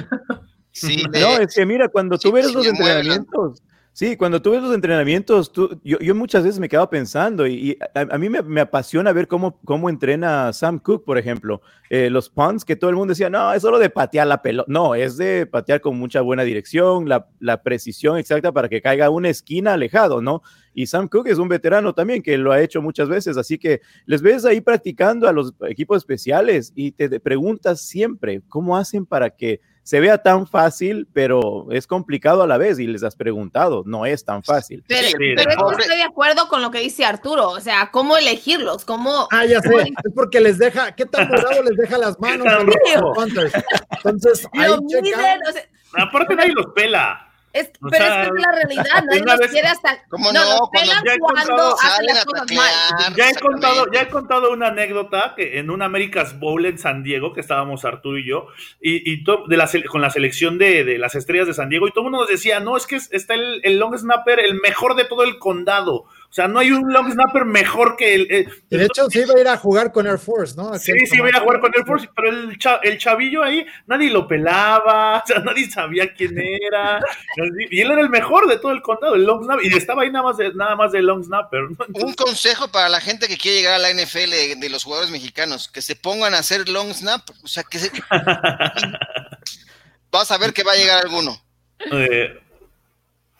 [0.70, 3.62] Sí, de- No, es que mira, cuando tú Sí, ves sí, los entrenamientos,
[3.94, 7.54] sí, cuando tú ves los entrenamientos, tú, yo, yo muchas veces me quedaba pensando y,
[7.54, 11.62] y a, a mí me, me apasiona ver cómo, cómo entrena Sam Cook, por ejemplo,
[11.90, 14.66] Eh, los punts que todo el mundo decía, no, es solo de patear la pelota,
[14.68, 19.10] no, es de patear con mucha buena dirección, la, la precisión exacta para que caiga
[19.10, 20.42] una esquina alejado, ¿no?
[20.72, 23.80] Y Sam Cook es un veterano también que lo ha hecho muchas veces, así que
[24.06, 29.30] les ves ahí practicando a los equipos especiales y te preguntas siempre cómo hacen para
[29.30, 33.82] que se vea tan fácil, pero es complicado a la vez y les has preguntado,
[33.86, 34.82] no es tan fácil.
[34.88, 37.50] Pero, Sí, pero es que pobre- estoy de acuerdo con lo que dice Arturo.
[37.50, 38.84] O sea, ¿cómo elegirlos?
[38.84, 39.28] ¿Cómo?
[39.30, 42.46] Ah, ya sé, es porque les deja, ¿qué tan morado les deja las manos?
[44.04, 45.62] Entonces, ahí miden, o sea,
[45.96, 47.28] Aparte nadie los pela.
[47.54, 50.04] Es- O pero sea, es que es la realidad, nadie vez- quiere hasta.
[50.08, 50.68] ¿Cómo no, no?
[50.70, 52.70] Cuando ya he cuando contado, hacen salen las a cosas mal.
[52.98, 53.16] taclear.
[53.16, 57.02] Ya he contado, ya he contado una anécdota que en un America's Bowl en San
[57.02, 58.48] Diego, que estábamos Arturo y yo,
[58.80, 61.86] y, y to- de la, con la selección de, de las estrellas de San Diego,
[61.88, 64.40] y todo el mundo nos decía, no, es que es- está el, el long snapper,
[64.40, 66.04] el mejor de todo el condado.
[66.34, 68.26] O sea, no hay un long snapper mejor que el...
[68.68, 70.76] de hecho, sí iba a ir a jugar con Air Force, ¿no?
[70.80, 72.10] Sí, Aquel sí, voy a jugar con Air Force.
[72.12, 77.00] Pero el, cha- el chavillo ahí, nadie lo pelaba, o sea, nadie sabía quién era.
[77.70, 80.10] Y él era el mejor de todo el condado, el long snapper, y estaba ahí
[80.10, 81.60] nada más de, nada más de long snapper.
[81.70, 81.76] ¿no?
[82.04, 85.12] Un consejo para la gente que quiere llegar a la NFL de, de los jugadores
[85.12, 87.92] mexicanos, que se pongan a hacer long snap, o sea, que se...
[90.10, 91.40] Vas a ver que va a llegar alguno.
[91.92, 92.40] eh,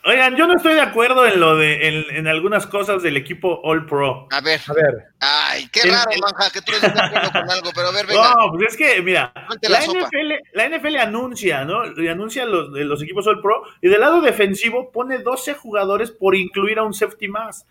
[0.05, 3.61] oigan, yo no estoy de acuerdo en lo de en, en algunas cosas del equipo
[3.65, 4.29] All Pro.
[4.31, 7.51] A ver, A ver, ay, qué raro, el- Manja, que tú estés de acuerdo con
[7.51, 8.35] algo, pero a ver, venga.
[8.39, 9.81] No, pues es que, mira, la.
[9.81, 12.01] NFL, la NFL anuncia, ¿no?
[12.01, 16.11] Y anuncia los, de los equipos All Pro y del lado defensivo pone 12 jugadores
[16.11, 17.67] por incluir a un safety más.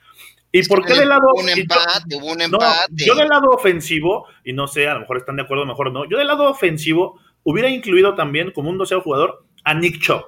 [0.52, 3.06] ¿Y Es por qué del lado Un empate, hubo un No, empate.
[3.06, 6.08] yo del lado ofensivo, y no sé, a lo mejor están de acuerdo, mejor no.
[6.08, 10.26] Yo del lado ofensivo hubiera incluido también como un doceavo jugador a Nick Chubb,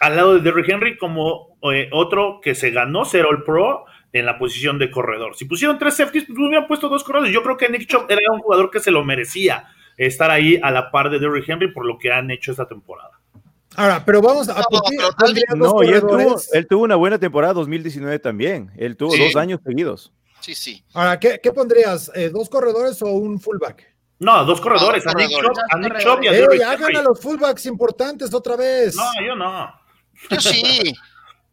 [0.00, 4.24] al lado de Derrick Henry como eh, otro que se ganó ser All Pro en
[4.26, 5.36] la posición de corredor.
[5.36, 7.32] Si pusieron tres safeties, pues hubieran puesto dos corredores.
[7.32, 9.64] Yo creo que Nick Chubb era un jugador que se lo merecía
[9.96, 13.10] estar ahí a la par de Derrick Henry por lo que han hecho esta temporada.
[13.76, 14.54] ahora, pero vamos a.
[14.54, 14.80] No, ¿por
[15.34, 18.70] qué pero No, y él tuvo, él tuvo una buena temporada 2019 también.
[18.76, 19.22] Él tuvo Sí.
[19.24, 20.12] dos años seguidos.
[20.40, 20.84] Sí, sí.
[20.94, 22.10] Ahora, ¿qué, qué pondrías?
[22.14, 23.84] Eh, ¿Dos corredores o un fullback?
[24.20, 25.58] No, dos corredores, dos Nick corredores.
[25.58, 26.96] Chubb, a Nick Chubb y a ¡Ey, Derrick hagan Henry.
[26.96, 28.96] a los fullbacks importantes otra vez!
[28.96, 29.70] No, yo no.
[30.30, 30.94] Yo sí.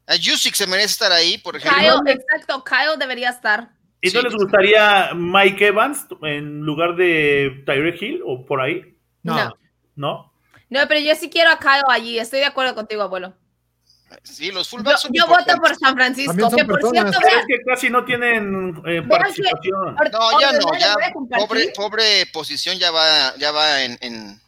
[0.08, 1.80] A Yusik se merece estar ahí, por ejemplo.
[2.04, 3.70] Kyle, exacto, Kyle debería estar.
[4.02, 4.26] ¿Y no Sí.
[4.28, 8.96] les gustaría Mike Evans en lugar de Tyreek Hill o por ahí?
[9.24, 9.36] no.
[9.36, 9.54] no.
[9.96, 10.34] ¿No?
[10.70, 12.20] No, pero yo sí quiero a Kyle allí.
[12.20, 13.34] Estoy de acuerdo contigo, abuelo.
[14.24, 16.34] Sí, los Yo, fullbacks son yo voto por San Francisco.
[16.34, 17.12] Que por personas.
[17.12, 19.96] cierto, vean, es que casi no tienen eh, participación.
[19.96, 20.96] No, ya no, ya
[21.38, 24.42] pobre, pobre posición ya va, ya va en, en- en-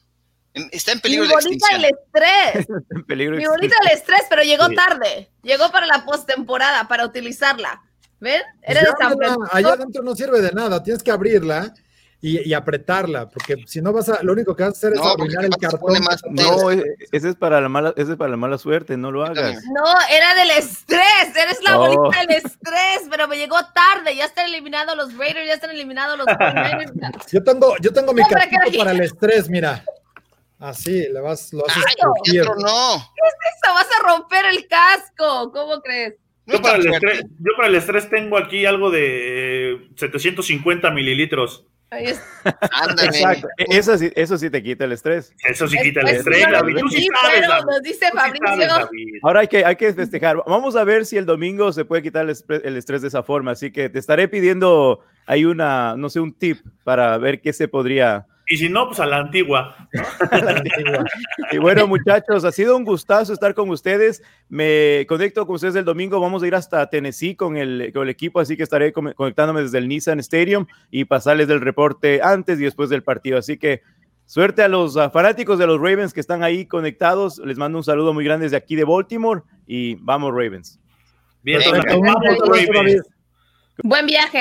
[0.72, 1.82] está en Mi peligro de bolita extinción.
[1.82, 2.68] del estrés.
[2.92, 4.76] En peligro de Mi bolita del estrés, pero llegó Sí.
[4.76, 5.30] tarde.
[5.44, 7.82] Llegó para la postemporada, para utilizarla.
[8.20, 8.42] ¿Ven?
[8.64, 9.48] Era de San Francisco.
[9.52, 11.72] allá adentro no sirve de nada, tienes que abrirla
[12.20, 15.00] y, y apretarla, porque si no vas a, lo único que vas a hacer es
[15.00, 16.04] No, arruinar el cartón.
[16.04, 19.12] más No, e- ese es para la mala, ese es para la mala suerte, no
[19.12, 19.62] lo hagas.
[19.66, 21.36] No, era del estrés.
[21.36, 21.96] Eres la Oh.
[21.96, 24.16] bolita del estrés, pero me llegó tarde.
[24.16, 27.32] Ya están eliminados los Raiders, ya están eliminados los 49ers.
[27.32, 28.28] Yo tengo, yo tengo mi la-
[28.80, 29.86] para el estrés, mira.
[30.60, 31.94] Así, le vas, lo haces Ay.
[32.32, 32.96] Pietro, no.
[32.96, 35.52] Eso, vas a romper el casco.
[35.52, 36.16] ¿Cómo crees?
[36.46, 40.90] No Yo para, el estrés, yo para el estrés tengo aquí algo de eh, 750
[40.92, 41.66] mililitros.
[41.90, 42.22] Ahí es-
[42.72, 43.10] Ándale.
[43.10, 43.48] Exacto.
[43.58, 45.34] Eso sí, eso sí te quita el estrés.
[45.48, 46.78] Eso sí quita el Pues, estrés, sí, David.
[46.80, 47.66] Tú sí sí, sabes, pero David.
[47.66, 48.90] nos dice sabes, Fabricio.
[49.24, 50.38] Ahora hay que, hay que festejar.
[50.48, 53.52] Vamos a ver si el domingo se puede quitar el, estrés de esa forma.
[53.52, 57.68] Así que te estaré pidiendo ahí una, no sé, un tip para ver qué se
[57.68, 58.26] podría.
[58.50, 59.76] Y si no, pues a la antigua.
[61.52, 64.24] Y bueno, muchachos, ha sido un gustazo estar con ustedes.
[64.48, 66.20] Me conecto con ustedes el domingo.
[66.20, 69.78] Vamos a ir hasta Tennessee con el, con el equipo, así que estaré conectándome desde
[69.80, 73.38] el Nissan Stadium y pasarles del reporte antes y después del partido.
[73.38, 73.82] Así que
[74.26, 77.40] suerte a los fanáticos de los Ravens que están ahí conectados.
[77.40, 80.80] Les mando un saludo muy grande desde aquí de Baltimore y vamos Ravens.
[81.44, 83.17] Bien, entonces, vamos, Ravens.
[83.84, 84.40] Buen viaje.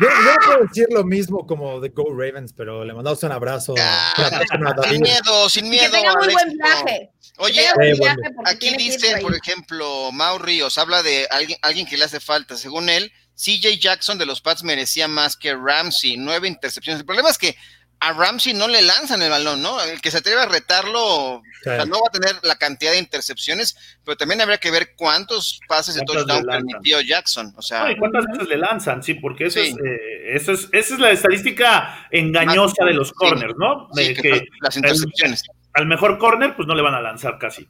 [0.00, 3.32] Yo, yo no puedo decir lo mismo como de Go Ravens, pero le mandamos un
[3.32, 3.74] abrazo.
[3.78, 5.90] Ah, a Sin miedo, sin Que miedo.
[5.92, 7.10] tenga muy Alex, buen viaje.
[7.20, 8.14] Que Oye, tenga buen Eh, bueno.
[8.16, 12.04] viaje porque aquí que dicen, por ejemplo, Mau Ríos habla de alguien, alguien que le
[12.04, 12.56] hace falta.
[12.56, 17.00] Según él, CJ Jackson de los Pats merecía más que Ramsey, nueve intercepciones.
[17.00, 17.56] El problema es que
[18.02, 19.80] a Ramsey no le lanzan el balón, ¿no?
[19.82, 22.98] El que se atreve a retarlo, o sea, no va a tener la cantidad de
[22.98, 26.66] intercepciones, pero también habría que ver cuántos pases de ¿Cuántas touchdown le lanzan?
[26.68, 27.52] permitió Jackson.
[27.56, 29.02] O sea, No, ¿y ¿Cuántas veces le lanzan?
[29.02, 29.68] Sí, porque eso Sí.
[29.68, 33.14] es, eh, eso es, esa es la estadística engañosa de los Sí.
[33.16, 33.88] corners, ¿no?
[33.94, 35.42] sí, De que las intercepciones.
[35.74, 37.68] al mejor corner, pues no le van a lanzar casi.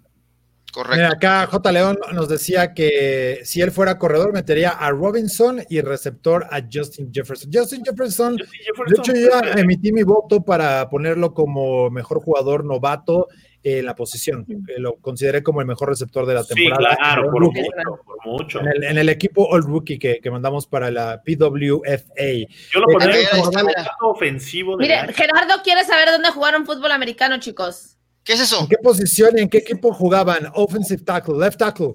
[0.73, 0.97] Correcto.
[0.97, 1.73] Mira, acá J.
[1.73, 7.11] León nos decía que si él fuera corredor, metería a Robinson y receptor a Justin
[7.13, 7.51] Jefferson.
[7.53, 8.45] Justin Jefferson, de
[8.97, 13.27] hecho, yo ya emití mi voto para ponerlo como mejor jugador novato
[13.63, 14.47] en la posición.
[14.49, 16.97] Eh, Lo consideré como el mejor receptor de la Sí, temporada.
[16.97, 17.63] claro, All por mucho,
[18.07, 18.61] por mucho.
[18.61, 22.49] En el, en el equipo All Rookie que, que mandamos para la PWFA.
[22.73, 23.29] Yo lo Eh, pondría
[23.99, 27.97] como ofensivo de Mire, Gerardo quiere saber dónde jugaron fútbol americano, chicos.
[28.25, 28.61] ¿Qué es eso?
[28.61, 30.51] ¿En qué posición y en qué equipo jugaban?
[30.55, 31.95] Offensive tackle, left tackle.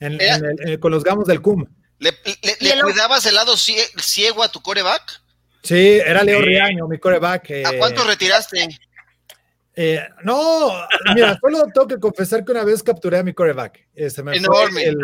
[0.00, 1.64] En- Era- en el- en- con los gamos del CUM.
[1.98, 5.20] ¿Le, le- ¿Y le el- cuidabas el lado cie- ciego a tu coreback?
[5.62, 6.46] Sí, era Leo Sí.
[6.46, 7.50] Riaño, mi coreback.
[7.50, 8.68] ¿A eh, cuánto retiraste?
[9.74, 10.70] Eh, no,
[11.14, 13.86] mira, solo tengo que confesar que una vez capturé a mi coreback.
[13.94, 14.70] Eh, se me Enorme.
[14.70, 14.96] fue el,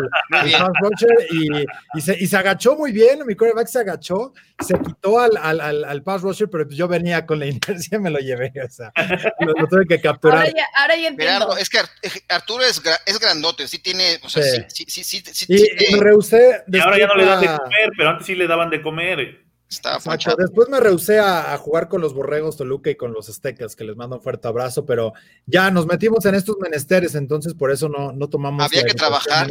[0.43, 1.65] el y,
[1.97, 3.25] y se, y se agachó muy bien.
[3.25, 6.87] Mi coreback se agachó, se quitó al, al, al, al pass rusher, pero pues yo
[6.87, 8.51] venía con la inercia, me lo llevé.
[8.63, 8.91] O sea,
[9.39, 10.53] lo, lo tuve que Ahora capturar.
[10.53, 11.33] ya, ahora ya entiendo.
[11.45, 14.85] Gerardo, es que eh, Arturo es, gra- es grandote, sí tiene, o sea, sí, Sí.
[14.87, 16.63] sí, sí, sí, sí, Y, sí y me rehusé.
[16.71, 19.48] Y ahora ya no le dan de comer, pero antes sí le daban de comer.
[19.69, 20.09] Estaba Exacto.
[20.11, 20.37] ponchado.
[20.37, 23.83] Después me rehusé a, a jugar con los borregos Toluca y con los aztecas, que
[23.83, 25.13] les mando un fuerte abrazo, pero
[25.45, 28.65] ya nos metimos en estos menesteres, entonces por eso no, no tomamos.
[28.65, 29.47] Había que trabajar.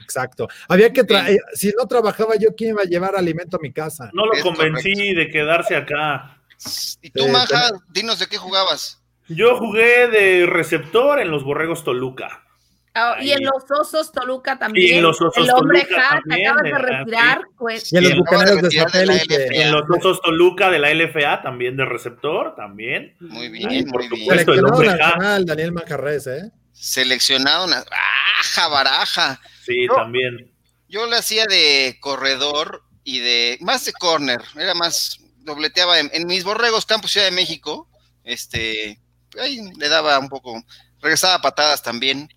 [0.00, 0.48] exacto.
[0.68, 1.38] Había que tra- Sí.
[1.54, 4.10] si no trabajaba yo, ¿quién iba a llevar alimento a mi casa?
[4.14, 5.20] No lo Es convencí correcto.
[5.20, 6.40] de quedarse acá.
[7.02, 9.00] Y tú, Eh, Maja, dinos de qué jugabas.
[9.28, 12.44] Yo jugué de receptor en los Borregos Toluca.
[13.00, 14.94] Ah, y en los osos Toluca también.
[14.94, 17.40] Y en los Osos el hombre Toluca también, acaba de retirar.
[17.56, 19.46] Pues, Y en los de bucaneros satélite.
[19.48, 19.62] LFA.
[19.62, 23.16] En los Osos Toluca de la LFA también de receptor, también.
[23.20, 24.20] Muy bien, Ay, por muy bien.
[24.22, 24.52] supuesto.
[24.52, 26.50] el Seleccionado hombre nacional, Daniel Manjarres, ¿eh?
[26.72, 27.84] Seleccionado, una-
[28.40, 29.40] ¡aja, baraja!
[29.64, 29.94] Sí, No.
[29.96, 30.52] también.
[30.88, 36.26] Yo le hacía de corredor y de, más de corner, era más, dobleteaba en, en
[36.26, 37.88] mis borregos, Campos Ciudad de México,
[38.24, 38.98] este,
[39.40, 40.62] ahí le daba un poco,
[41.00, 42.28] regresaba a patadas también.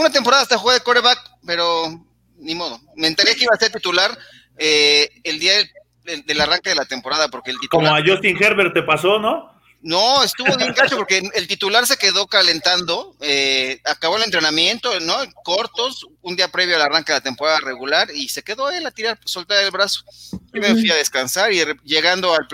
[0.00, 2.02] Una temporada hasta jugué de coreback, pero
[2.38, 2.80] ni modo.
[2.96, 4.16] Me enteré que iba a ser titular
[4.56, 5.70] eh, el día del,
[6.04, 8.02] del- del arranque de la temporada, porque el Como titular...
[8.02, 9.50] a Justin Herbert te pasó, ¿no?
[9.82, 15.16] No, estuvo bien gacho porque el titular se quedó calentando, eh, acabó el entrenamiento, ¿no?
[15.44, 18.90] Cortos, un día previo al arranque de la temporada regular y se quedó él a
[18.90, 20.02] tirar, soltar el brazo.
[20.32, 22.46] Yo me fui a descansar y llegando al,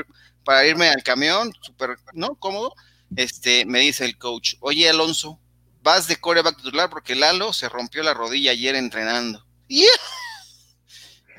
[0.44, 2.34] para irme al camión, súper, ¿no?
[2.36, 2.74] Cómodo,
[3.16, 5.38] este, me dice el coach, oye Alonso,
[5.86, 9.46] vas de coreback titular porque Lalo se rompió la rodilla ayer entrenando.
[9.68, 9.86] ¡Yeah!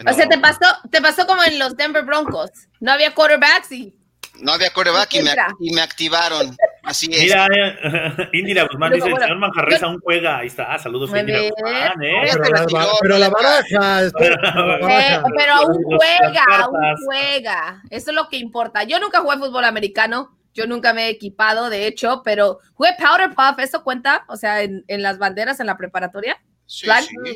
[0.07, 0.59] O sea, te pasó,
[0.91, 2.51] te pasó como en los Denver Broncos.
[2.79, 3.95] No había quarterbacks y
[4.39, 6.55] No había coreback y me, y me activaron.
[6.83, 7.23] Así es.
[7.23, 10.37] Mira, eh, Indira Guzmán dice, el bueno, señor Manjarres aún juega.
[10.37, 11.53] Ahí está, saludos a Muy Indira bien.
[11.57, 12.31] Guzmán, ¿eh?
[12.31, 16.75] Pero la tiró, pero la no le baraja, espera, la Eh, pero aún juega, aún
[17.07, 17.81] juega.
[17.89, 18.83] Eso es lo que importa.
[18.83, 23.29] Yo nunca jugué fútbol americano, yo nunca me he equipado, de hecho, pero jugué Powder
[23.35, 24.25] Puff, ¿eso cuenta?
[24.27, 26.87] O sea, en, en las banderas en la preparatoria, Sí, sí,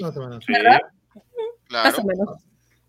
[0.01, 0.43] Más o menos.
[0.45, 0.51] Sí.
[0.51, 0.79] ¿verdad?
[1.67, 1.89] claro.
[1.89, 2.27] Más o menos.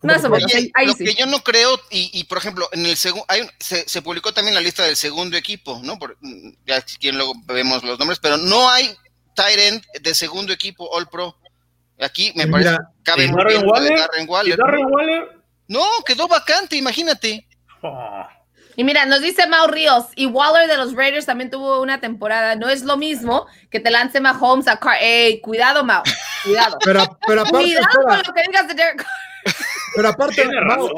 [0.02, 0.44] Más o menos.
[0.46, 1.04] Oye, ahí- ahí lo sí.
[1.04, 3.24] que yo no creo, y, y, por ejemplo, en el segundo,
[3.60, 5.96] se, se publicó también la lista del segundo equipo, ¿no?
[6.00, 8.92] Por, mm, ya si quieren luego vemos los nombres, pero no hay
[9.36, 11.36] tight end de segundo equipo All Pro.
[12.00, 13.98] Aquí me Y parece mira, que cabe ¿y muy Darren bien lo de Waller?
[14.00, 14.58] Darren ¿Y Waller.
[14.58, 15.42] Darren Waller?
[15.68, 17.46] No, quedó vacante, imagínate.
[17.82, 18.26] Oh,
[18.76, 22.56] Y mira, nos dice Mau Ríos, y Waller de los Raiders también tuvo una temporada.
[22.56, 24.96] No es lo mismo que te lance Mahomes a Car.
[25.00, 26.02] Ey, cuidado, Mau.
[26.44, 26.78] Cuidado.
[26.84, 29.54] Pero, pero aparte, cuidado espera, con lo que digas de Derek Carr.
[29.96, 30.88] pero aparte, Mau.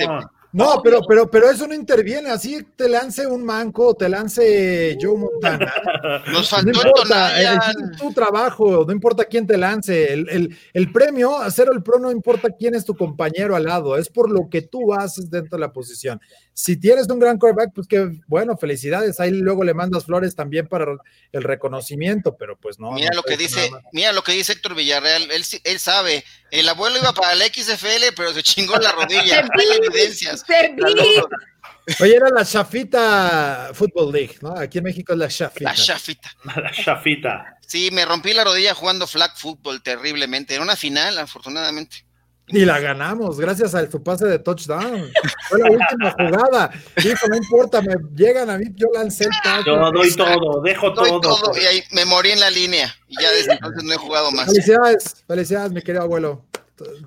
[0.54, 2.30] No, pero, pero, pero eso no interviene.
[2.30, 5.72] Así te lance un manco, te lance Joe Montana.
[6.28, 7.92] Nos No faltó el importa, el- Tonayan.
[7.92, 10.12] es tu trabajo, no importa quién te lance.
[10.12, 13.96] El, el- el premio, hacer el pro, no importa quién es tu compañero al lado,
[13.98, 16.20] es por lo que tú haces dentro de la posición.
[16.56, 19.18] Si tienes un gran quarterback, pues que bueno, felicidades.
[19.18, 20.86] Ahí luego le mandas flores también para
[21.32, 22.92] el reconocimiento, pero pues no.
[22.92, 26.24] Mira no lo que dice, mira lo que dice Héctor Villarreal, él, sí- él sabe,
[26.52, 30.43] el abuelo iba para el XFL, pero se chingó la rodilla, hay vi, evidencias.
[32.00, 34.56] Oye, era la Shafita Football League, ¿no?
[34.58, 35.70] Aquí en México es la Shafita.
[35.70, 36.30] La chafita.
[36.56, 37.58] La chafita.
[37.66, 40.54] Sí, me rompí la rodilla jugando flag football terriblemente.
[40.54, 42.04] Era una final, afortunadamente.
[42.48, 45.10] Y la ganamos, gracias a su pase de touchdown.
[45.48, 46.70] Fue la última jugada.
[47.02, 49.94] Dijo, no importa, me llegan a mí, yo lancé el Yo touchdown.
[49.94, 51.20] doy todo, dejo Doy todo.
[51.20, 52.94] todo y ahí me morí en la línea.
[53.08, 54.46] Y ya desde entonces no he jugado más.
[54.46, 56.44] Felicidades, felicidades, mi querido abuelo.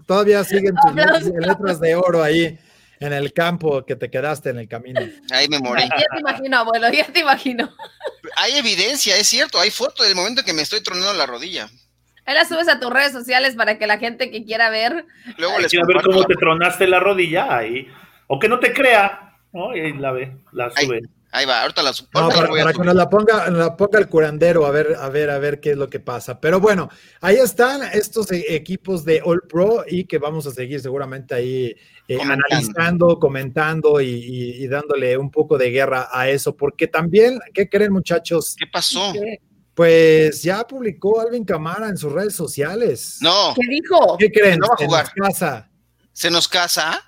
[0.07, 0.95] Todavía siguen tus
[1.39, 2.57] letras de oro ahí
[2.99, 5.01] en el campo que te quedaste en el camino.
[5.31, 5.83] Ahí me morí.
[5.83, 7.73] Ya te imagino, abuelo, ya te imagino.
[8.35, 11.69] Hay evidencia, es cierto, hay foto del momento en que me estoy tronando la rodilla.
[12.25, 15.05] Ahí la subes a tus redes sociales para que la gente que quiera ver.
[15.37, 17.87] Luego les Quiero ver cómo la te tronaste la rodilla ahí.
[18.27, 19.27] O que no te crea.
[19.53, 19.75] ¿no?
[19.75, 20.97] Y ahí la ve, la sube.
[20.97, 21.01] ahí
[21.45, 24.65] va, ahorita la, su- No, para, que nos la ponga, nos la ponga el curandero,
[24.65, 26.39] a ver, a ver, a ver qué es lo que pasa.
[26.39, 26.89] Pero bueno,
[27.21, 31.75] ahí están estos e- equipos de All Pro y que vamos a seguir seguramente ahí
[32.07, 32.45] eh, Comentando.
[32.49, 37.67] analizando, comentando y, y- y dándole un poco de guerra a eso, porque también, ¿qué
[37.69, 38.55] creen muchachos?
[38.57, 39.13] ¿Qué pasó?
[39.73, 43.17] Pues ya publicó Alvin Camara en sus redes sociales.
[43.21, 44.17] No, ¿Qué dijo?
[44.17, 44.57] ¿Qué creen?
[44.59, 45.05] No va a Se jugar.
[45.15, 45.69] nos casa.
[46.13, 47.06] se nos casa.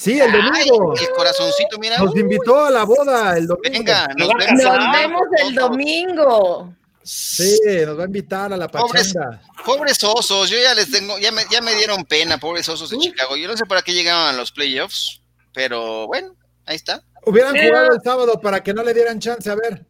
[0.00, 0.94] Sí, el Ay, domingo.
[0.96, 1.98] el corazoncito, mira.
[1.98, 3.70] Nos invitó a la boda el domingo.
[3.78, 4.44] Venga, nos vemos.
[4.62, 4.78] casar.
[4.80, 6.74] Nos vemos el domingo.
[7.02, 9.40] Sí, nos va a invitar a la pachanga.
[9.64, 12.98] Pobres osos, yo ya les tengo, ya me, ya me dieron pena, pobres osos de
[12.98, 13.36] Chicago.
[13.36, 15.20] Yo no sé para qué llegaban a los playoffs,
[15.52, 16.36] pero bueno,
[16.66, 17.02] ahí está.
[17.24, 19.84] Hubieran Pero- jugado el sábado para que no le dieran chance, a ver.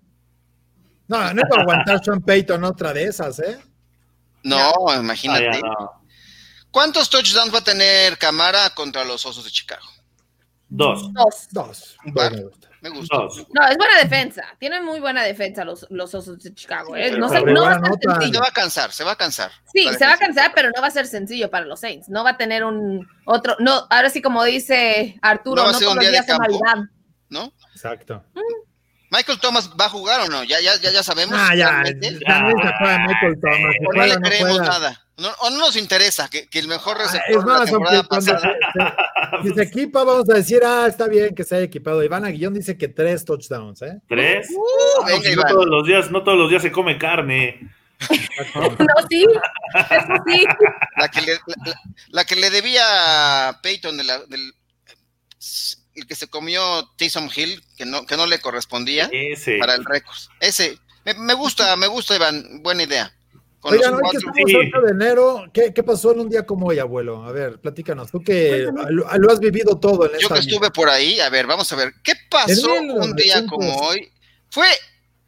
[1.09, 3.59] No, no iba a aguantar Sean Payton otra de esas, ¿eh?
[4.45, 5.61] No, Ah, imagínate.
[5.61, 6.03] no.
[6.71, 9.87] ¿Cuántos touchdowns va a tener Camara contra los osos de Chicago?
[10.69, 11.13] Dos.
[11.13, 11.49] Dos.
[11.51, 11.97] Dos.
[12.05, 12.51] Bueno,
[12.81, 13.17] Me gusta.
[13.17, 13.47] Dos.
[13.53, 14.43] No, es buena defensa.
[14.59, 16.95] Tienen muy buena defensa los, los osos de Chicago.
[16.95, 17.11] ¿eh?
[17.13, 17.81] No, no va a ser nota.
[18.01, 18.41] Se sencillo.
[18.41, 19.51] va a cansar, se va a cansar.
[19.73, 22.09] Sí, se va a cansar, pero no va a ser sencillo para los Saints.
[22.09, 23.57] No va a tener un otro.
[23.59, 26.17] No, ahora sí, como dice Arturo, No va a no ser todos los día de
[26.17, 26.61] días son campo.
[26.65, 26.91] Navidad.
[27.31, 27.53] ¿no?
[27.75, 28.25] Exacto.
[29.11, 30.45] Michael Thomas va a jugar o no?
[30.45, 31.35] Ya, ya, ya, ya sabemos.
[31.39, 31.83] Ah, ya.
[31.85, 33.75] se Michael Thomas.
[33.95, 35.08] no le creemos nada.
[35.19, 37.59] No- o no nos interesa que, que el mejor Ah, receptor Es de la más,
[37.73, 38.55] aunque temporada cuando pasada.
[38.73, 42.03] se, se- si se equipa, vamos a decir, ah, está bien que se haya equipado.
[42.05, 43.99] Iván Aguillón dice que tres touchdowns, ¿eh?
[44.09, 44.49] Tres.
[44.51, 45.53] Uh, No, venga, si no Iván.
[45.53, 47.59] todos los días, no todos los días se come carne.
[48.55, 49.25] No, sí.
[49.91, 50.45] Eso sí.
[50.97, 54.53] La que le, la, la- la que le debía a Peyton de la- del
[55.95, 59.59] el que se comió Taysom Hill, que no, que no le correspondía Ese.
[59.59, 60.17] para el récord.
[60.39, 63.13] Ese, me, me gusta, me gusta, Iván, buena idea.
[63.61, 64.57] Con Oigan, los hoy que estamos sí.
[64.57, 67.25] 8 de enero, ¿qué, qué pasó en un día como hoy, abuelo?
[67.25, 68.11] A ver, platícanos.
[68.11, 71.47] Tú que lo, lo has vivido todo en Yo que estuve por ahí, a ver,
[71.47, 73.51] vamos a ver, ¿qué pasó En un día 1900.
[73.51, 74.13] como hoy?
[74.51, 74.69] Fue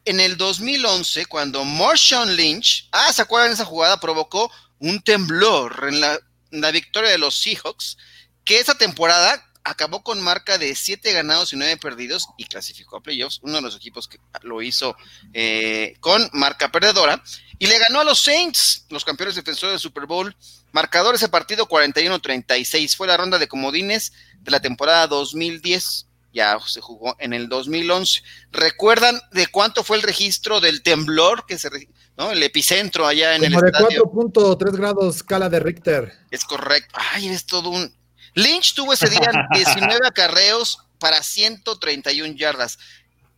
[0.05, 3.99] en el 2011 cuando Marshawn Lynch, ah, ¿se acuerdan de esa jugada?
[3.99, 6.19] Provocó un temblor en la,
[6.53, 7.99] en la victoria de los Seahawks,
[8.45, 13.03] que esa temporada acabó con marca de 7 ganados y 9 perdidos y clasificó a
[13.03, 14.97] playoffs, uno de los equipos que lo hizo
[15.33, 17.23] eh, con marca perdedora,
[17.59, 20.35] y le ganó a los Saints, los campeones defensores del Super Bowl.
[20.73, 26.81] Marcador ese partido 41-36, fue la ronda de comodines de la temporada 2010, ya se
[26.81, 28.23] jugó en el 2011.
[28.53, 31.69] ¿Recuerdan de cuánto fue el registro del temblor que se,
[32.17, 32.31] ¿no?
[32.31, 34.05] El epicentro allá en Como el de estadio.
[34.05, 36.13] 4.3 grados escala de Richter.
[36.31, 36.95] Es correcto.
[37.13, 38.00] Ay, es todo un.
[38.35, 39.21] Lynch tuvo ese día
[39.55, 42.79] 19 acarreos para 131 yardas.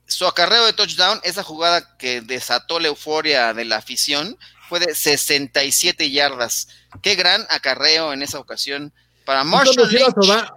[0.07, 4.37] Su acarreo de touchdown, esa jugada que desató la euforia de la afición,
[4.69, 6.69] fue de 67 yardas.
[7.03, 8.93] Qué gran acarreo en esa ocasión
[9.25, 10.09] para Es cuando, Marshall se iba,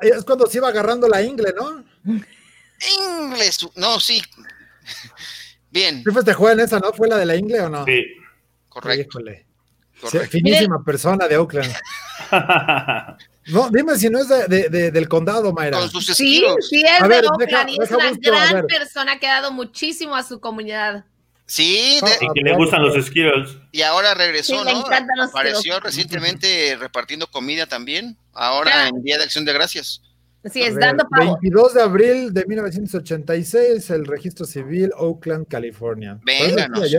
[0.01, 0.17] Lynch.
[0.17, 1.86] es cuando se iba agarrando la ingle, ¿no?
[2.99, 4.21] Inglés, no, sí.
[5.69, 6.93] Bien, ¿Sí festejó en esa, no?
[6.93, 7.86] ¿Fue la de la ingle o no?
[7.86, 8.03] Sí.
[8.69, 9.19] correcto.
[9.19, 10.31] Sí, correcto.
[10.31, 11.73] finísima persona de Oakland.
[13.47, 15.79] No, dime si no es de, de- de- del condado, Mayra.
[15.79, 18.53] Con sus Sí, sí es A de ver, Oakland deja- y es una busco, gran
[18.53, 18.65] ver.
[18.65, 21.05] persona que ha dado muchísimo a su comunidad.
[21.47, 23.55] Sí, de- y que le gustan los Skittles.
[23.71, 24.79] y ahora regresó, Sí, ¿no?
[25.15, 25.83] los Apareció Skittles.
[25.83, 28.87] recientemente repartiendo comida también, ahora Ya.
[28.87, 30.01] en Día de Acción de Gracias.
[30.43, 31.37] Así es, dando pavo.
[31.41, 36.19] 22 de abril de 1986, el registro civil, Oakland, California.
[36.23, 36.91] Vénganos.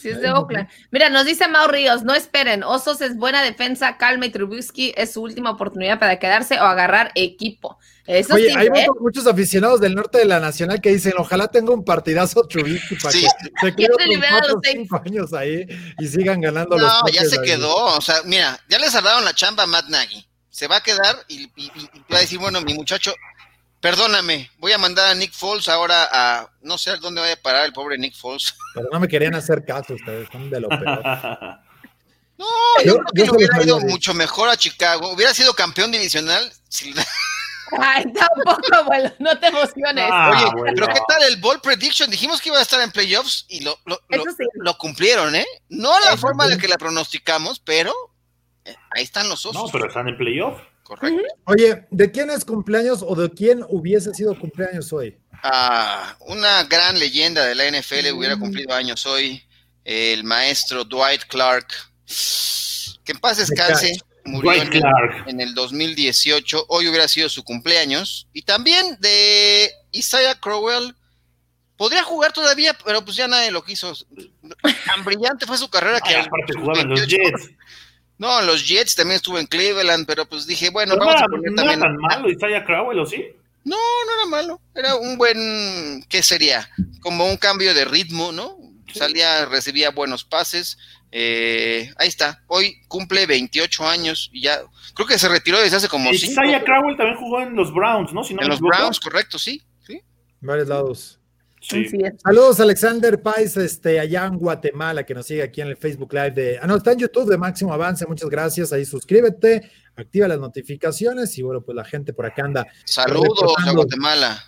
[0.00, 0.68] Sí, es de Oakland.
[0.90, 5.12] Mira, nos dice Mau Ríos, no esperen, Osos es buena defensa, Calma y Trubisky es
[5.12, 7.78] su última oportunidad para quedarse o agarrar equipo.
[8.06, 8.86] Eso Oye, sí, hay ¿eh?
[8.98, 13.12] muchos, aficionados del norte de la Nacional que dicen, ojalá tenga un partidazo Trubisky para
[13.12, 13.20] Sí.
[13.22, 15.66] que se quede Ya cuatro los cinco años ahí
[15.98, 17.46] y sigan ganando los No, ya coches se ahí.
[17.46, 17.74] quedó.
[17.96, 20.26] O sea, mira, ya le cerraron la chamba a Matt Nagy.
[20.48, 23.14] Se va a quedar y, y- y- y va a decir, bueno, mi muchacho,
[23.80, 27.42] perdóname, voy a mandar a Nick Foles ahora a, no sé a dónde vaya a
[27.42, 28.54] parar el pobre Nick Foles.
[28.74, 31.02] Pero no me querían hacer caso ustedes, son de lo peor.
[32.40, 32.46] No,
[32.82, 35.10] Yo- yo, creo que yo le se hubiera ido mucho mejor a Chicago.
[35.12, 36.50] Hubiera sido campeón divisional.
[36.70, 36.94] si-
[37.78, 40.08] Ay, tampoco, abuelo, no te emociones.
[40.10, 42.08] Ah, Oye, pero ¿qué tal el ball prediction?
[42.10, 44.44] Dijimos que iba a estar en playoffs y lo, lo, lo- Eso sí.
[44.54, 45.44] lo cumplieron, ¿eh?
[45.68, 46.52] No la Eso forma sí.
[46.52, 47.92] la que la pronosticamos, pero
[48.64, 49.62] eh, ahí están los osos.
[49.62, 50.58] No, pero están en playoff.
[50.90, 51.22] Correcto.
[51.44, 55.16] Oye, ¿de quién es cumpleaños o de quién hubiese sido cumpleaños hoy?
[55.40, 59.40] Ah, una gran leyenda de la NFL hubiera cumplido años hoy,
[59.84, 61.68] el maestro Dwight Clark.
[63.04, 65.28] Que en paz descanse, murió Dwight en el, Clark.
[65.28, 66.64] en el 2018.
[66.66, 68.26] Hoy hubiera sido su cumpleaños.
[68.32, 70.96] Y también de Isaiah Crowell.
[71.76, 73.94] Podría jugar todavía, pero pues ya nadie lo quiso.
[74.86, 76.16] Tan brillante fue su carrera que.
[76.16, 77.50] Ay, a aparte sus jugaban los 28 Jets.
[78.20, 81.24] No, en los Jets también estuvo en Cleveland, pero pues dije, bueno, Pero vamos era,
[81.24, 81.80] a poner no era también.
[81.80, 83.24] tan malo Isaiah Crowell, ¿o sí?
[83.64, 84.60] No, no era malo.
[84.74, 86.68] Era un buen, ¿qué sería?
[87.00, 88.58] Como un cambio de ritmo, ¿no?
[88.92, 90.76] Salía, recibía buenos pases.
[91.12, 92.42] Eh, ahí está.
[92.46, 94.60] Hoy cumple 28 años y ya.
[94.94, 96.32] Creo que se retiró desde hace como 5.
[96.32, 98.22] Isaiah Crowell también jugó en los Browns, ¿no?
[98.22, 98.60] Si no En los.
[98.60, 99.62] Browns, correcto, sí.
[99.86, 100.00] sí.
[100.40, 101.19] Varios lados.
[101.60, 101.86] Sí.
[102.24, 106.30] Saludos, Alexander Pais, este, allá en Guatemala, que nos sigue aquí en el Facebook Live
[106.30, 106.58] de.
[106.60, 108.06] Ah, no, está en YouTube de Máximo Avance.
[108.06, 108.72] Muchas gracias.
[108.72, 113.72] Ahí suscríbete, activa las notificaciones y bueno, pues la gente por acá anda Saludos a.
[113.72, 114.42] Guatemala.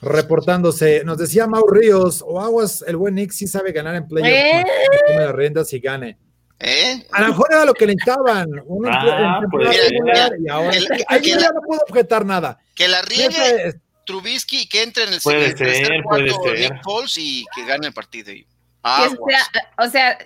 [0.00, 1.02] reportándose.
[1.04, 4.28] Nos decía Mau Ríos, o Aguas, el buen Nick sí sabe ganar en playoff.
[4.30, 4.64] ¿Eh?
[5.08, 6.18] Tome las riendas y gane.
[6.60, 7.06] ¿Eh?
[7.12, 8.48] A lo mejor era lo que necesitaban.
[8.66, 11.60] Un Ah, pues, temporada mira, regular, y ahora el- ahí que yo la- ya no
[11.66, 12.58] puedo objetar nada.
[12.74, 13.28] Que la riegue
[13.64, 16.72] Neta, Trubisky y que entre en el Puede el tercer ser, puede ser.
[16.72, 18.32] Nick Foles y que gane el partido.
[18.32, 18.48] Y- Que
[18.82, 19.18] Aguas.
[19.52, 20.18] sea- o sea,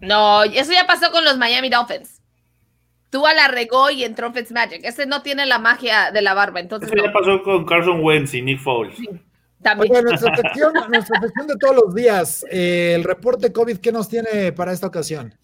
[0.00, 2.20] no, eso ya pasó con los Miami Dolphins.
[3.10, 4.84] Tua la regó y entró Fitzmagic.
[4.84, 7.12] Ese no tiene la magia de la barba, entonces Eso ya no.
[7.12, 8.96] pasó con Carson Wentz y Nick Foles.
[9.62, 9.92] También.
[9.92, 14.08] Oiga, nuestra sección, nuestra sección de todos los días, eh, el reporte COVID, ¿qué nos
[14.08, 15.34] tiene para esta ocasión?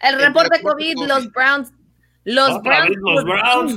[0.00, 1.08] El El reporte reporte COVID, COVID.
[1.08, 1.72] los Browns,
[2.24, 3.76] los Otra Browns, vez los Browns.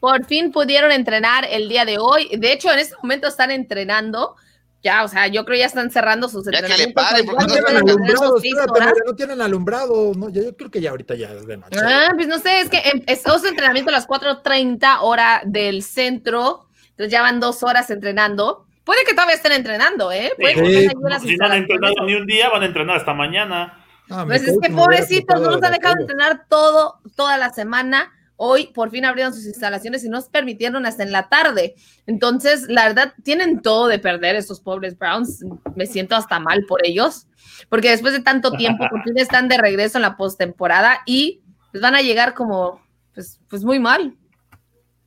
[0.00, 2.28] Por fin pudieron entrenar el día de hoy.
[2.36, 4.36] De hecho, en este momento están entrenando.
[4.80, 7.04] Ya, o sea, yo creo ya están cerrando sus Ya que le entrenamientos.
[7.04, 10.12] paren, porque No tienen de alumbrado, espérate, no tienen alumbrado.
[10.16, 11.80] No, yo, yo creo que ya ahorita ya es de noche.
[11.82, 16.68] Ah, pues no sé, es que empezó su entrenamiento a las 4.30 hora del centro,
[16.90, 18.66] entonces ya van dos horas entrenando.
[18.84, 20.30] Puede que todavía estén entrenando, ¿eh?
[20.38, 20.66] Puede que Sí.
[20.76, 23.12] estén ahí en las Si no han entrenado ni un día, van a entrenar hasta
[23.14, 23.84] mañana.
[24.08, 26.08] Ah, Pues es que pobrecitos, no nos de han dejado aquello.
[26.12, 28.12] entrenar todo, toda la semana.
[28.40, 31.74] Hoy por fin abrieron sus instalaciones y nos permitieron hasta en la tarde.
[32.06, 35.44] Entonces, la verdad, tienen todo de perder estos pobres Browns.
[35.74, 37.26] Me siento hasta mal por ellos,
[37.68, 41.82] porque después de tanto tiempo, por fin están de regreso en la postemporada y pues
[41.82, 42.80] van a llegar como,
[43.12, 44.16] pues, pues muy mal.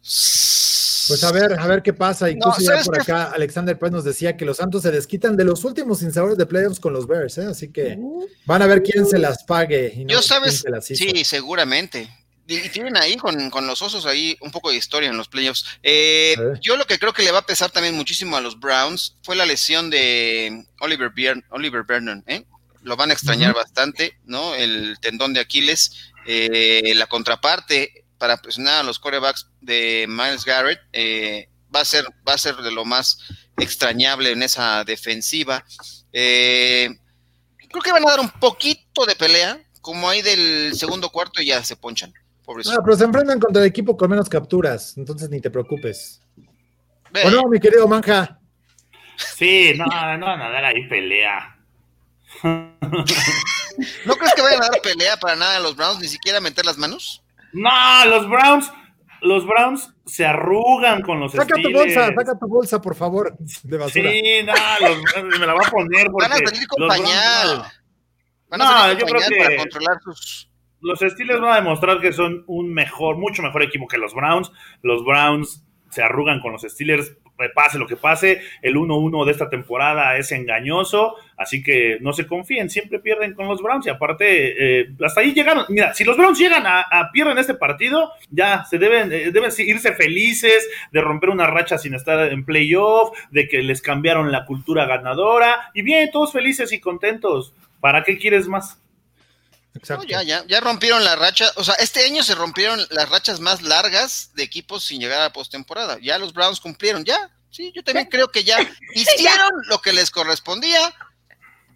[0.01, 2.29] Pues a ver, a ver qué pasa.
[2.29, 5.45] Incluso ya ¿sabes por acá Alexander Pérez nos decía que los Santos se desquitan de
[5.45, 7.45] los últimos sinsabores de playoffs con los Bears, ¿eh?
[7.45, 7.97] así que
[8.45, 9.93] van a ver quién se las pague.
[9.95, 11.05] Y no Yo quién sabes, se las hizo.
[11.05, 12.09] sí, seguramente.
[12.54, 15.66] Y tienen ahí con, con los osos ahí un poco de historia en los playoffs.
[15.84, 19.16] Eh, yo lo que creo que le va a pesar también muchísimo a los Browns
[19.24, 22.24] fue la lesión de Oliver, Bier- Oliver Vernon.
[22.28, 22.43] ¿eh?
[22.84, 24.54] Lo van a extrañar bastante, ¿no?
[24.56, 26.12] El tendón de Aquiles.
[26.26, 32.06] Eh, la contraparte para presionar a los corebacks de Miles Garrett eh, va, a ser,
[32.28, 33.18] va a ser de lo más
[33.58, 35.66] extrañable en esa defensiva.
[36.14, 36.89] Eh,
[37.70, 41.47] creo que van a dar un poquito de pelea, como ahí del segundo cuarto y
[41.47, 42.14] ya se ponchan.
[42.45, 42.67] Pobres.
[42.69, 46.21] Ah, pero se enfrentan contra el equipo con menos capturas, entonces ni te preocupes.
[47.11, 48.39] Ve, ¿O no, mi querido Manja?
[49.17, 51.57] Sí, no, no van a dar ahí pelea.
[52.43, 56.65] ¿No crees que vayan a dar pelea para nada a los Browns, ni siquiera meter
[56.65, 57.23] las manos?
[57.53, 57.69] No,
[58.05, 58.71] los Browns,
[59.21, 63.77] los Browns se arrugan con los Saca tu bolsa, saca tu bolsa, por favor, de
[63.77, 64.09] basura.
[64.11, 64.53] Sí, no,
[64.87, 67.57] los Browns me la va a poner porque Van a salir con Browns, pañal.
[67.57, 67.63] no.
[68.49, 70.47] Van a No, salir yo creo que- para controlar sus.
[70.82, 74.51] Los Steelers van a demostrar que son un mejor, mucho mejor equipo que los Browns.
[74.82, 77.17] Los Browns se arrugan con los Steelers.
[77.55, 82.27] pase lo que pase, el 1-1 de esta temporada es engañoso, así que no se
[82.27, 86.17] confíen, siempre pierden con los Browns y aparte, eh, hasta ahí llegaron, mira, si los
[86.17, 91.01] Browns llegan a, a pierden este partido, ya se deben, eh, deben irse felices de
[91.01, 95.82] romper una racha sin estar en playoff, de que les cambiaron la cultura ganadora, y
[95.82, 98.79] bien, todos felices y contentos, ¿para qué quieres más?
[99.89, 101.45] No, ya, ya, ya rompieron la racha.
[101.55, 105.32] O sea, este año se rompieron las rachas más largas de equipos sin llegar a
[105.32, 105.97] postemporada.
[106.01, 107.30] Ya los Browns cumplieron, ya.
[107.49, 108.57] Sí, yo también creo que ya
[108.93, 110.93] hicieron lo que les correspondía.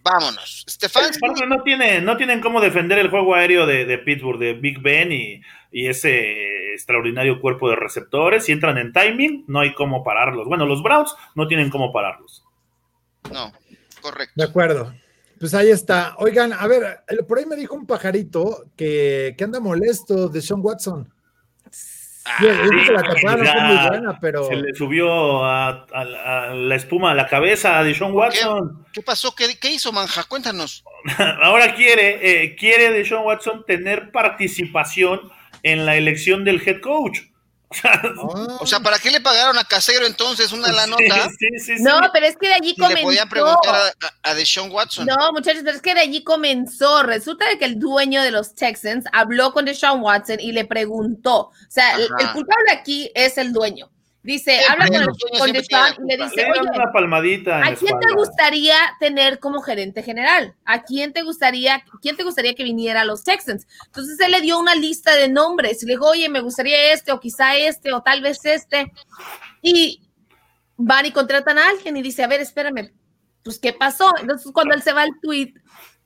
[0.02, 0.64] Vámonos.
[0.66, 1.10] Estefan.
[1.48, 5.40] No, tiene, no tienen cómo defender el juego aéreo de, Pittsburgh, de Big Ben y,
[5.72, 8.44] y, ese extraordinario cuerpo de receptores.
[8.44, 10.46] Si entran en timing, no hay cómo pararlos.
[10.46, 12.44] Bueno, los Browns no tienen cómo pararlos.
[13.32, 13.52] No,
[14.00, 14.32] correcto.
[14.36, 14.94] De acuerdo.
[15.38, 16.14] Pues ahí está.
[16.18, 20.60] Oigan, a ver, por ahí me dijo un pajarito que, que anda molesto de Sean
[20.62, 21.12] Watson.
[22.28, 24.48] Ah, la buena, pero...
[24.48, 25.86] Se le subió a,
[26.54, 28.84] la espuma a la cabeza de Sean Watson.
[28.92, 29.34] ¿Qué, pasó?
[29.34, 30.24] ¿Qué, hizo, Manja?
[30.24, 30.84] Cuéntanos.
[31.42, 35.20] Ahora quiere, eh, quiere de Sean Watson tener participación
[35.62, 37.20] en la elección del head coach.
[38.60, 41.28] O sea, ¿para qué le pagaron a Casero entonces una la nota?
[41.80, 42.96] no, pero es que de allí comenzó.
[42.96, 45.06] Le podían preguntar a, Deshaun Watson.
[45.06, 47.02] No, muchachos, pero es que de allí comenzó.
[47.02, 51.36] Resulta de que el dueño de los Texans habló con Deshaun Watson y le preguntó.
[51.36, 53.90] O sea, el, culpable aquí es el dueño.
[54.26, 55.06] Dice, habla con,
[55.38, 60.02] con Deshaun y le dice, oye, una palmadita ¿a quién te gustaría tener como gerente
[60.02, 60.52] general?
[60.64, 63.68] ¿A quién te gustaría, quién te gustaría que viniera a los Texans?
[63.86, 67.12] Entonces él le dio una lista de nombres y le dijo, oye, me gustaría este,
[67.12, 68.90] o quizá este, o tal vez este.
[69.62, 70.02] Y
[70.76, 72.90] van y contratan a alguien y dice, a ver, espérame,
[73.44, 74.12] pues, ¿qué pasó?
[74.20, 75.54] Entonces cuando él se va al tweet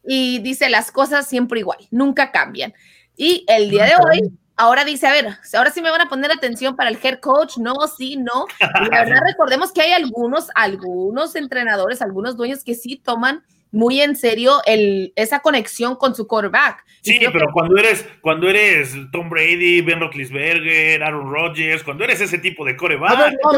[0.04, 2.74] y dice, las cosas siempre igual, nunca cambian.
[3.16, 6.30] Y el día de hoy ahora dice, a ver, ahora sí me van a poner
[6.30, 8.46] atención para el head coach, no, sí, no.
[8.60, 13.42] Y la verdad, recordemos que hay algunos, algunos entrenadores, algunos dueños que sí toman
[13.72, 16.84] muy en serio el, esa conexión con su quarterback.
[17.02, 22.36] Sí, pero cuando eres cuando eres Tom Brady, Ben Roethlisberger, Aaron Rodgers, cuando eres ese
[22.38, 23.56] tipo de quarterback, John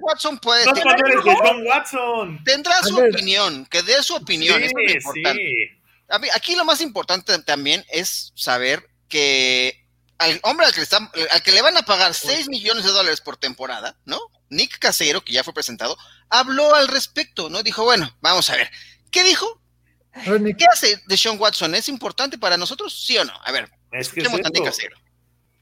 [0.00, 2.44] Watson puede no cuando eres John Watson.
[2.44, 5.80] Tendrá su opinión, que dé su opinión, es muy importante.
[6.34, 9.83] aquí lo más importante también es saber que
[10.24, 12.90] al hombre al que, le están, al que le van a pagar 6 millones de
[12.90, 14.18] dólares por temporada, ¿no?
[14.50, 15.96] Nick Casero, que ya fue presentado,
[16.28, 17.62] habló al respecto, ¿no?
[17.62, 18.70] Dijo, bueno, vamos a ver,
[19.10, 19.60] ¿qué dijo?
[20.12, 21.74] ¿Qué hace de Sean Watson?
[21.74, 23.04] ¿Es importante para nosotros?
[23.04, 23.32] ¿Sí o no?
[23.44, 24.96] A ver, es que a Nick Casero.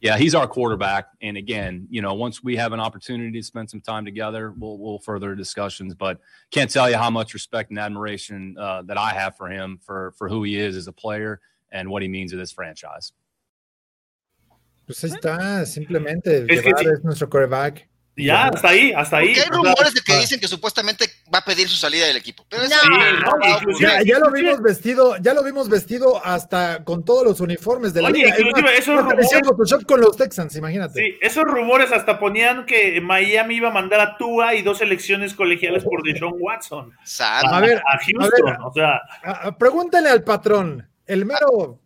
[0.03, 1.07] Yeah, he's our quarterback.
[1.23, 4.77] And again, you know, once we have an opportunity to spend some time together, we'll,
[4.77, 5.95] we'll further discussions.
[5.95, 6.19] But
[6.51, 10.13] can't tell you how much respect and admiration uh, that I have for him, for,
[10.19, 11.41] for who he is as a player
[11.71, 13.13] and what he means to this franchise.
[14.93, 16.45] Pues ahí está, simplemente.
[16.49, 17.89] Es, es nuestro coreback.
[18.15, 19.29] Ya, hasta ahí, hasta ahí.
[19.29, 22.45] Porque hay rumores de que dicen que supuestamente va a pedir su salida del equipo.
[22.49, 23.81] Pero no.
[23.81, 28.03] ya, ya, lo vimos vestido, ya lo vimos vestido hasta con todos los uniformes de
[28.03, 28.37] la Oye, liga.
[28.77, 31.01] esos rumores, con los Texans, imagínate.
[31.01, 35.33] Sí, esos rumores hasta ponían que Miami iba a mandar a Tua y dos elecciones
[35.33, 36.93] colegiales por Deshaun Watson.
[37.19, 39.57] A, ver, a Houston, o sea.
[39.59, 41.82] pregúntale al patrón, el mero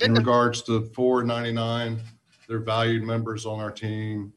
[0.00, 2.00] in regards to 499,
[2.48, 4.32] they're valued members on our team.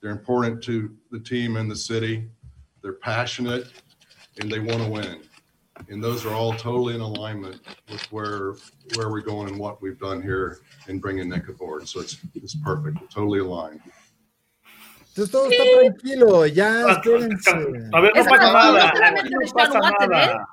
[0.00, 2.28] They're important to the team and the city.
[2.82, 3.68] They're passionate
[4.40, 5.20] and they want to win.
[5.88, 8.54] And those are all totally in alignment with where
[8.96, 11.88] where we're going and what we've done here in bringing Nick aboard.
[11.88, 13.00] So it's it's perfect.
[13.00, 13.80] We're totally aligned.
[15.14, 17.50] Entonces todo está tranquilo, ya ah, ah, espérense.
[17.92, 19.22] Ah, a ver, no pasa nada.
[19.28, 20.46] No pasa nada.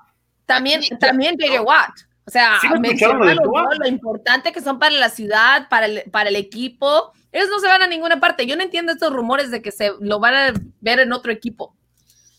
[0.45, 1.59] También, también J.J.
[1.59, 2.08] Watt.
[2.29, 6.35] O sea, menciona lo, lo, importante que son para la ciudad, para el, para el
[6.35, 7.11] equipo.
[7.31, 8.45] Ellos no se van a ninguna parte.
[8.45, 11.75] Yo no entiendo estos rumores de que se lo van a ver en otro equipo.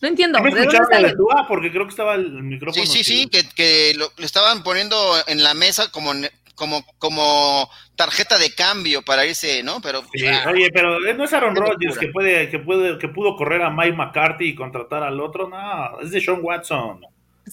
[0.01, 0.41] No entiendo.
[0.41, 1.45] ¿Me escucharon de Tua?
[1.49, 2.87] Porque creo que estaba el micrófono.
[2.87, 6.13] Sí, sí, sí, que, que lo, estaba poniendo en la mesa como,
[6.55, 9.81] como, como tarjeta de cambio para irse, ¿no?
[9.81, 13.63] Pero ah, oye, pero no es Aaron Rodgers que puede, que puede, que pudo correr
[13.63, 17.01] a Mike McCarthy y contratar al otro, no, es de Sean Watson.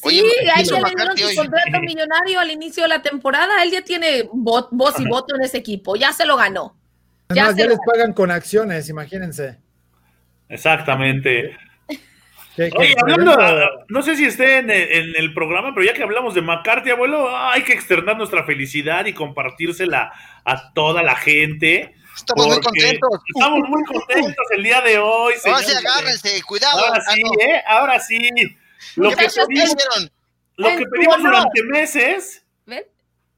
[0.04, 0.24] Sí,
[0.54, 3.64] hay que le dieron su contrato millonario al inicio de la temporada.
[3.64, 4.70] Él ya tiene voz
[5.00, 6.76] y voto en ese equipo, ya se lo ganó.
[7.30, 9.58] Ya, ya les pagan con acciones, imagínense.
[10.50, 11.58] Exactamente.
[12.58, 13.38] Oye, hablando,
[13.88, 17.62] no sé si esté en el, programa, pero ya que hablamos de McCarthy, abuelo, hay
[17.64, 20.12] que externar nuestra felicidad y compartírsela
[20.44, 21.94] a toda la gente.
[22.16, 23.10] Estamos muy contentos.
[23.28, 25.34] Estamos muy contentos el día de hoy.
[25.46, 26.80] Ahora sí, agárrense, cuidado.
[26.80, 27.64] Ahora sí, ¿eh?
[27.68, 28.58] Ahora sí.
[28.96, 30.10] Lo que pedimos,
[30.58, 32.44] lo que pedimos durante meses.
[32.66, 32.84] ¿Ven?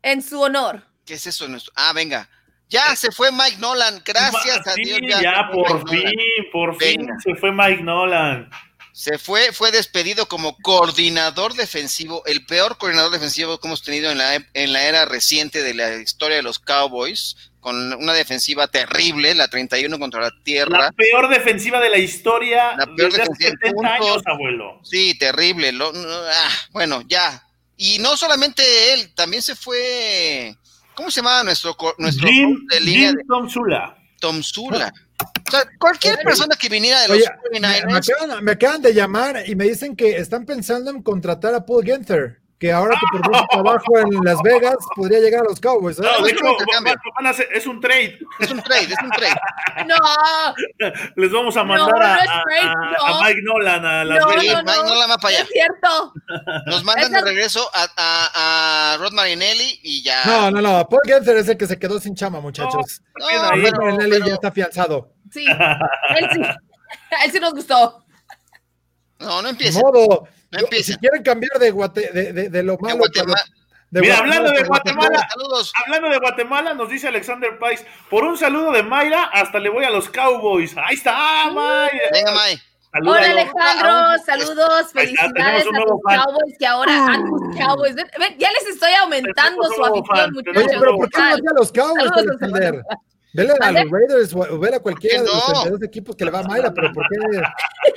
[0.01, 0.83] En su honor.
[1.05, 1.47] ¿Qué es eso?
[1.75, 2.29] Ah, venga.
[2.69, 5.21] Ya se fue Mike Nolan, gracias a Sí, Dios.
[5.21, 6.11] ya, fue por Mike Nolan.
[6.13, 7.15] fin, por fin Venga.
[7.23, 8.49] se fue Mike Nolan.
[8.93, 14.17] Se fue, fue despedido como coordinador defensivo, el peor coordinador defensivo que hemos tenido en
[14.19, 19.36] la, en la era reciente de la historia de los Cowboys, con una defensiva terrible,
[19.36, 20.80] la 31 contra la tierra.
[20.80, 23.91] La peor defensiva de la historia La peor desde hace defensiva, 70 puntos.
[24.07, 24.80] años, abuelo.
[24.84, 25.72] Sí, terrible.
[25.72, 27.43] lo- ah, bueno, ya.
[27.78, 30.55] Y no solamente él, también se fue.
[30.95, 33.95] ¿Cómo se llamaba nuestro, nuestro Jim, de línea Jim de Tom Sula.
[34.20, 34.41] Tom?
[35.47, 38.82] O sea, cualquier persona que viniera de los Oye, me, 49ers, me acaban, me acaban
[38.82, 42.95] de llamar y me dicen que están pensando en contratar a Paul Genther, que ahora
[42.99, 45.97] que perdió su trabajo en Las Vegas podría llegar a los Cowboys.
[45.97, 46.01] ¿eh?
[46.03, 46.93] No, es de un hecho, intercambio.
[46.93, 48.20] van- van a hacer- es un trade.
[48.39, 49.36] es un trade, es un trade.
[49.88, 49.95] No,
[51.16, 53.16] Les vamos a mandar no a, a- trade, a- no.
[53.16, 54.43] a Mike Nolan a Las No, Vegas.
[54.43, 55.43] Sí, Mike, no la va para allá.
[55.43, 56.14] es cierto.
[56.66, 60.26] Nos mandan de regreso a, a, a Rod Marinelli y ya.
[60.26, 60.88] No, no, no.
[60.89, 63.01] Paul Genther es el que se quedó sin chama, muchachos.
[63.16, 63.28] Rod
[63.64, 65.14] pero- Marinelli pero- ya está afianzado.
[65.32, 66.41] Sí, él sí.
[67.26, 68.03] Él sí nos gustó.
[69.20, 69.49] no, no
[69.82, 70.28] modo.
[70.52, 70.93] No Yo- empiece.
[70.93, 73.43] si quieren cambiar de, Guate- de, de- de lo malo Guatemala.
[73.91, 75.74] de Mira, Guatemala hablando de Guatemala, Saludos.
[75.86, 79.84] Hablando de Guatemala, nos dice Alexander Pais, por un saludo de Mayra, hasta le voy
[79.86, 80.76] a los Cowboys.
[80.78, 82.10] Ahí está, Mayra.
[82.12, 82.60] Venga, May.
[82.91, 83.20] Hola.
[83.20, 86.26] Alejandro, saludos, felicidades tenemos un a fan.
[86.26, 87.95] Cowboys que ahora a tus Cowboys.
[87.95, 90.64] Ven, ven, ya les estoy aumentando su afición, muchachos.
[90.80, 92.82] Pero ¿por qué no a los Cowboys, Alexander?
[93.34, 95.53] Vele a los Raiders o vele a cualquiera ¿Por de los no?
[95.61, 97.41] 32 equipos que le va a Mayra, pero ¿por qué?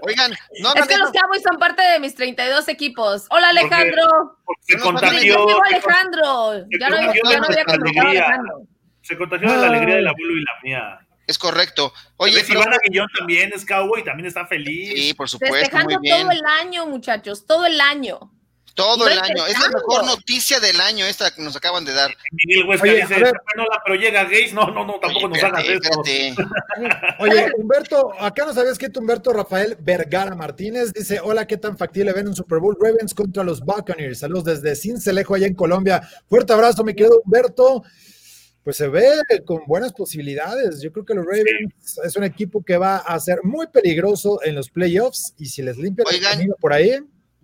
[0.03, 0.31] Oigan,
[0.61, 1.11] no Es que los.
[1.11, 3.27] Cowboys son parte de mis 32 equipos.
[3.31, 4.37] Hola Alejandro.
[4.45, 6.67] Porque se contagió, Alejandro.
[6.71, 7.11] se Ya no, había.
[7.13, 8.63] Alejandro.
[9.01, 10.99] se contagió de la alegría del abuelo y la mía.
[11.27, 11.93] Es correcto.
[12.17, 14.93] Oye, pero- Ivana Guillón también es cowboy, también está feliz.
[14.95, 16.21] sí, por supuesto, muy Festejando bien.
[16.21, 18.19] todo el año, muchachos, todo el año.
[18.75, 19.47] Todo el año.
[19.47, 22.11] Es la mejor noticia del año esta que nos acaban de dar.
[22.33, 23.27] Miguel Huesca Oye, dice, a ver.
[23.27, 24.53] "Está Nola, pero llega Gays.
[24.55, 26.43] No, no, no, tampoco Oye, nos hagas espérate, eso.
[26.47, 27.15] espérate.
[27.19, 32.13] Oye, Humberto, acá no sabías que Humberto Rafael Vergara Martínez dice: Hola, ¿qué tan factible
[32.13, 34.21] ven un Super Bowl Ravens contra los Buccaneers?
[34.21, 36.01] Saludos desde Cincelejo, allá en Colombia.
[36.29, 37.83] Fuerte abrazo, mi querido Humberto.
[38.65, 39.11] Pues se ve
[39.45, 40.81] con buenas posibilidades.
[40.81, 44.55] Yo creo que los Ravens es un equipo que va a ser muy peligroso en
[44.55, 46.33] los playoffs y si les limpian el Oigan.
[46.35, 46.97] camino por ahí,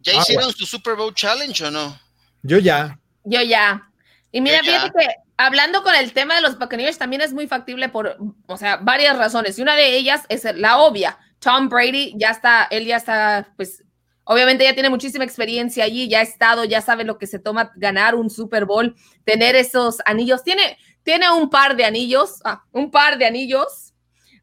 [0.02, 1.98] ¿Ya hicieron su Super Bowl Challenge o no?
[2.42, 2.98] yo ya.
[3.24, 3.90] Yo ya.
[4.32, 7.88] Y mira, fíjate que hablando con el tema de los Buccaneers también es muy factible
[7.88, 9.58] por, o sea, varias razones.
[9.58, 11.18] Y una de ellas es la obvia.
[11.38, 13.84] Tom Brady ya está, él ya está, pues,
[14.24, 17.72] obviamente ya tiene muchísima experiencia allí, ya ha estado, ya sabe lo que se toma
[17.76, 20.42] ganar un Super Bowl, tener esos anillos.
[20.42, 23.87] Tiene, tiene un par de anillos, ah, un par de anillos,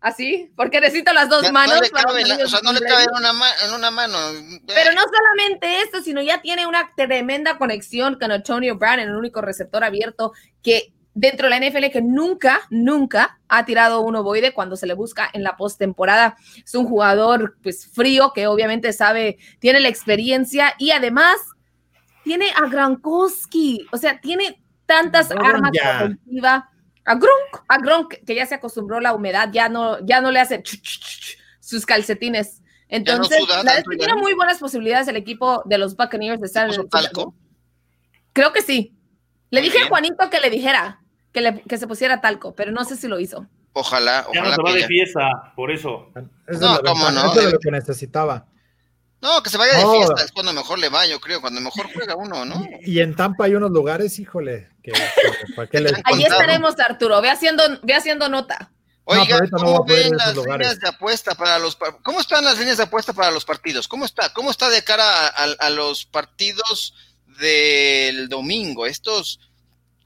[0.06, 1.76] así, porque necesito las dos Ya manos.
[1.76, 3.18] no le cabe, los la- o anillos sea, no de le Tom cabe Brady.
[3.18, 4.18] en una, ma- en una mano.
[4.68, 9.42] Pero no solamente esto, sino ya tiene una tremenda conexión con Antonio Brown, el único
[9.42, 10.32] receptor abierto
[10.62, 14.94] que dentro de la NFL que nunca, nunca ha tirado un ovoide cuando se le
[14.94, 16.36] busca en la postemporada.
[16.64, 21.38] Es un jugador pues frío que obviamente sabe, tiene la experiencia y además
[22.24, 26.64] tiene a Gronkowski, o sea, tiene tantas armas ofensivas.
[27.06, 30.32] A Gronk, a Gronk, que ya se acostumbró a la humedad, ya no, ya no
[30.32, 32.62] le hace ch- ch- ch- sus calcetines.
[32.88, 34.06] Entonces, la que ya.
[34.06, 37.36] tiene muy buenas posibilidades el equipo de los Buccaneers de estar en el talco?
[38.34, 38.96] Creo que sí.
[39.52, 39.88] Le Muy dije a.
[39.88, 41.02] Juanito que le dijera
[41.32, 43.48] que, le- que se pusiera talco, pero no sé si lo hizo.
[43.74, 46.12] Ojalá, Ya no ojalá se va de fiesta, por eso.
[46.48, 48.48] Eso No, cómo no, eso es lo que necesitaba.
[49.22, 51.88] No, que se vaya de fiesta es cuando mejor le va, yo creo, cuando mejor
[51.94, 52.66] juega uno, ¿no?
[52.82, 57.22] Y en Tampa hay unos lugares, híjole, que, que- ¿para qué les- Ahí estaremos, Arturo.
[57.22, 58.72] Ve haciendo, ve haciendo nota.
[59.08, 60.68] Oiga, no ¿cómo ven las lugares.
[60.68, 63.88] líneas de apuesta para los ¿Cómo están las líneas de apuesta para los partidos?
[63.88, 64.34] ¿Cómo está?
[64.34, 66.96] ¿Cómo está de cara a, a- a los partidos
[67.40, 68.86] del domingo?
[68.86, 69.40] ¿Estos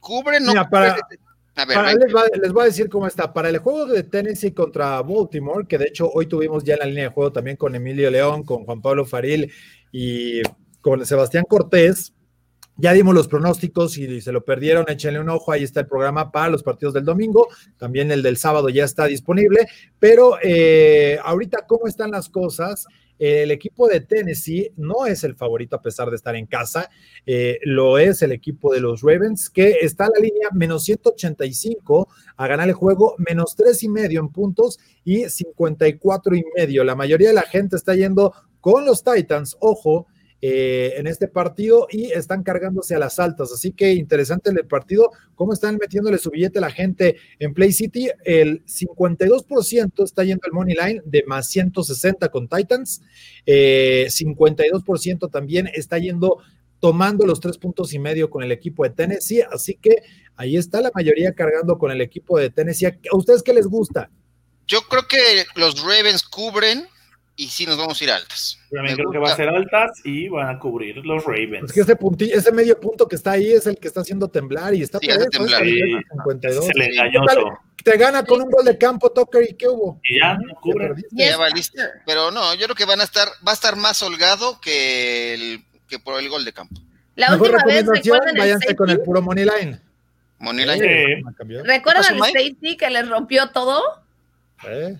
[0.01, 0.43] cubren?
[0.43, 1.19] No Mira, para- cubren?
[1.55, 1.99] A ver, Para- ven.
[1.99, 3.33] les, va- les voy a decir cómo está.
[3.33, 6.85] Para el juego de Tennessee contra Baltimore, que de hecho hoy tuvimos ya en la
[6.85, 9.51] línea de juego también con Emilio León, con Juan Pablo Faril
[9.91, 10.41] y
[10.81, 12.13] con Sebastián Cortés.
[12.81, 16.31] Ya dimos los pronósticos y se lo perdieron, échenle un ojo, ahí está el programa
[16.31, 19.67] para los partidos del domingo, también el del sábado ya está disponible,
[19.99, 22.85] pero eh, ahorita cómo están las cosas,
[23.19, 26.89] el equipo de Tennessee no es el favorito a pesar de estar en casa,
[27.25, 32.07] eh, lo es el equipo de los Ravens, que está en la línea menos 185
[32.37, 36.85] a ganar el juego, menos tres y medio en puntos y 54 y medio.
[36.85, 40.07] La mayoría de la gente está yendo con los Titans, ojo,
[40.41, 43.51] eh, en este partido y están cargándose a las altas.
[43.51, 47.73] Así que interesante el partido, cómo están metiéndole su billete a la gente en Play
[47.73, 48.09] City.
[48.23, 53.01] El 52% está yendo el Money Line de más 160 con Titans.
[53.45, 56.37] Eh, 52% también está yendo
[56.79, 59.41] tomando los tres puntos y medio con el equipo de Tennessee.
[59.51, 60.03] Así que
[60.35, 62.85] ahí está la mayoría cargando con el equipo de Tennessee.
[62.85, 64.09] ¿A ustedes qué les gusta?
[64.67, 65.17] Yo creo que
[65.55, 66.87] los Ravens cubren
[67.39, 68.59] y sí nos vamos a ir altas.
[68.69, 71.63] También creo que va a ser altas y van a cubrir los Ravens.
[71.69, 74.27] Es que ese, puntillo, ese medio punto que está ahí es el que está haciendo
[74.27, 75.63] temblar y está sí, hace temblar.
[75.63, 75.79] Sí,
[76.11, 76.65] 52.
[76.65, 77.59] Es el engañoso.
[77.81, 80.01] Te gana con un gol de campo, Tucker, ¿y qué hubo?
[80.03, 80.93] Y ya, no cubre.
[81.11, 81.81] Ya valiste.
[82.05, 85.63] Pero no, yo creo que van a estar, va a estar más holgado que, el,
[85.87, 86.75] que por el gol de campo.
[87.15, 88.75] La Mejor última vez, recomendación, ¿recuerdan el váyanse safety?
[88.75, 89.79] con el puro money line.
[90.39, 91.23] Money line.
[91.25, 91.53] Sí.
[91.63, 92.37] ¿Recuerdan ¿Pasó, el Mike?
[92.37, 93.81] safety que les rompió todo?
[94.67, 94.97] Eh,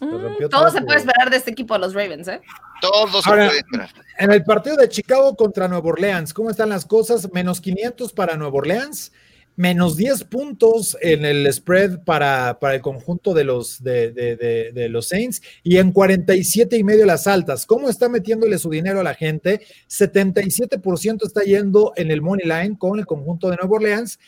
[0.00, 2.40] Mm, todo todo se puede esperar de este equipo de los Ravens, ¿eh?
[2.80, 3.90] Todos se Ahora- pueden esperar.
[4.18, 7.28] En el partido de Chicago contra Nueva Orleans, ¿cómo están las cosas?
[7.32, 9.12] Menos 500 para Nueva Orleans,
[9.56, 14.70] menos 10 puntos en el spread para, para el conjunto de los, de, de- de-
[14.72, 17.66] de los Saints y en 47 y medio las altas.
[17.66, 19.60] ¿Cómo está metiéndole su dinero a la gente?
[19.88, 24.18] 77% está yendo en el money line con el conjunto de Nueva Orleans.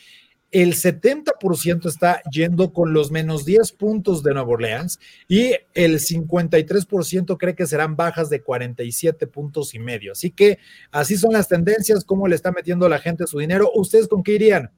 [0.51, 7.37] El 70% está yendo con los menos 10 puntos de Nueva Orleans y el 53%
[7.37, 10.11] cree que serán bajas de 47 puntos y medio.
[10.11, 10.59] Así que
[10.91, 13.71] así son las tendencias, cómo le está metiendo la gente su dinero.
[13.73, 14.71] ¿Ustedes con qué irían?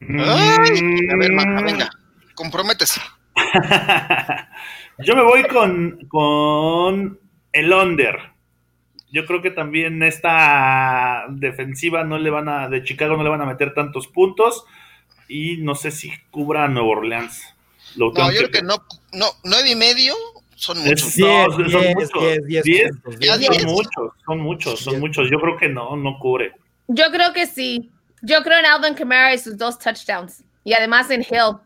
[0.00, 1.34] Ay, a ver, Mm.
[1.34, 1.90] Maja, venga,
[2.34, 3.00] comprométese.
[4.98, 7.18] Yo me voy con, con
[7.52, 8.33] el under.
[9.14, 13.42] Yo creo que también esta defensiva no le van a, de Chicago no le van
[13.42, 14.64] a meter tantos puntos.
[15.28, 17.40] Y no sé si cubra a Nueva Orleans.
[17.94, 18.74] Lo No, yo creo que no,
[19.12, 20.14] no, nueve y medio
[20.56, 21.16] son muchos.
[21.16, 22.22] no, Diez, son diez, muchos.
[22.22, 22.90] diez, diez Diez, diez.
[23.06, 23.64] son diez.
[23.66, 25.00] muchos, son muchos, son Diez.
[25.00, 25.30] muchos.
[25.30, 26.52] Yo creo que no, no cubre.
[26.88, 27.92] Yo creo que sí.
[28.20, 30.42] Yo creo en Alvin Kamara y sus dos touchdowns.
[30.64, 31.58] Y además en Hill.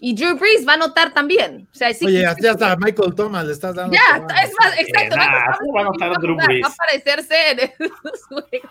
[0.00, 1.68] Y Drew Brees va a anotar también.
[1.72, 2.04] O sea, sí.
[2.06, 3.94] Oye, hasta, hasta Michael Thomas le estás dando.
[3.94, 4.34] Ya, tomando.
[4.34, 5.16] es más, exacto.
[5.16, 6.62] nah, va, ¿cómo va a anotar Drew Brees?
[6.64, 7.70] va a aparecerse en el
[8.28, 8.68] juego.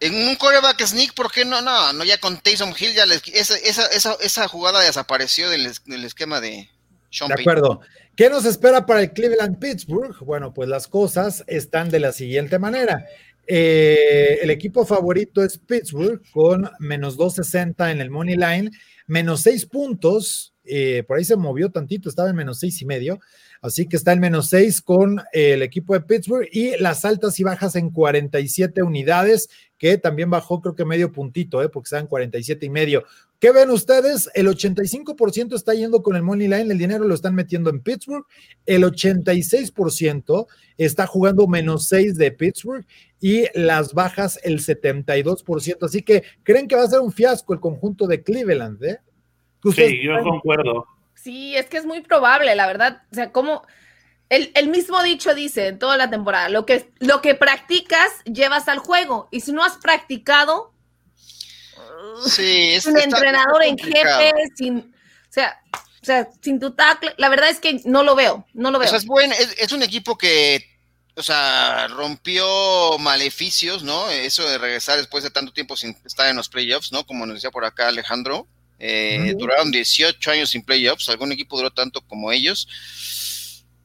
[0.00, 1.60] En un coreback sneak, ¿por qué no?
[1.62, 5.70] No, no, ya con Taysom Hill, ya les- esa, esa, esa, esa jugada desapareció del,
[5.86, 6.68] del esquema de
[7.10, 7.80] Sean De acuerdo.
[8.16, 10.16] ¿Qué nos espera para el Cleveland Pittsburgh?
[10.20, 13.04] Bueno, pues las cosas están de la siguiente manera.
[13.46, 18.70] Eh, el equipo favorito es Pittsburgh con menos 260 en el money line,
[19.06, 20.54] menos 6 puntos.
[20.64, 23.20] eh, por ahí se movió tantito, estaba en menos seis y medio.
[23.60, 27.38] Así que está en menos 6 con eh, el equipo de Pittsburgh y las altas
[27.40, 29.48] y bajas en 47 unidades,
[29.78, 33.04] que también bajó creo que medio puntito, eh, porque está en 47 y medio.
[33.44, 34.30] ¿Qué ven ustedes?
[34.32, 38.24] El 85% está yendo con el money line, el dinero lo están metiendo en Pittsburgh,
[38.64, 40.46] el 86%
[40.78, 42.86] está jugando menos 6 de Pittsburgh
[43.20, 45.84] y las bajas el 72%.
[45.84, 49.00] Así que creen que va a ser un fiasco el conjunto de Cleveland, ¿eh?
[49.60, 50.86] ¿Qué ustedes Sí, yo concuerdo.
[51.12, 53.02] Sí, es que es muy probable, la verdad.
[53.12, 53.60] O sea, como
[54.30, 58.68] el, el mismo dicho dice en toda la temporada, lo que, lo que practicas llevas
[58.68, 59.28] al juego.
[59.30, 60.73] Y si no has practicado,
[62.26, 65.60] Sí, es, sin entrenador en jefe, sin, o sea,
[66.02, 68.80] o sea, sin tu tackle, la verdad es que no lo veo, no lo O
[68.80, 68.88] veo.
[68.88, 70.64] sea, es, buen, es, es un equipo que,
[71.16, 74.10] o sea, rompió maleficios, ¿no?
[74.10, 77.06] Eso de regresar después de tanto tiempo sin estar en los playoffs, ¿no?
[77.06, 78.46] Como nos decía por acá Alejandro.
[78.78, 79.34] Eh.
[79.38, 81.08] Duraron 18 años sin playoffs.
[81.08, 82.68] ¿Algún equipo duró tanto como ellos?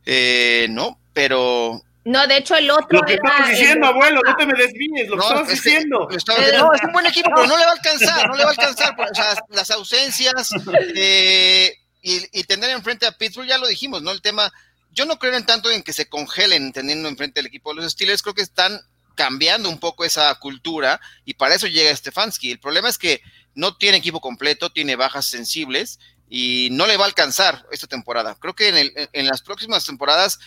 [0.05, 4.35] Eh, no, pero No, de hecho el otro Lo que era el- diciendo, abuelo, no
[4.35, 6.07] te me desvíes, lo que No, estabas es que- diciendo.
[6.09, 8.35] lo estaba diciendo, no, es un buen equipo, pero no le va a alcanzar, no
[8.35, 8.95] le va a alcanzar.
[8.99, 10.49] O sea, las ausencias
[10.95, 14.11] eh, y, y tener enfrente a Pittsburgh, ya lo dijimos, ¿no?
[14.11, 14.51] El tema,
[14.91, 17.91] yo no creo en tanto en que se congelen teniendo enfrente al equipo de los
[17.91, 18.79] Steelers, creo que están
[19.15, 22.51] cambiando un poco esa cultura y para eso llega Stefanski.
[22.51, 23.21] El problema es que
[23.53, 28.37] no tiene equipo completo, tiene bajas sensibles y no le va a alcanzar esta temporada.
[28.39, 30.39] Creo que en, el- en las próximas temporadas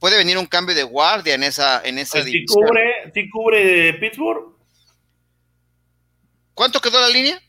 [0.00, 2.66] puede venir un cambio de guardia en esa, en esa Pues, si división.
[2.66, 4.56] cubre, si cubre Pittsburgh,
[6.54, 7.40] ¿Cuánto quedó la línea?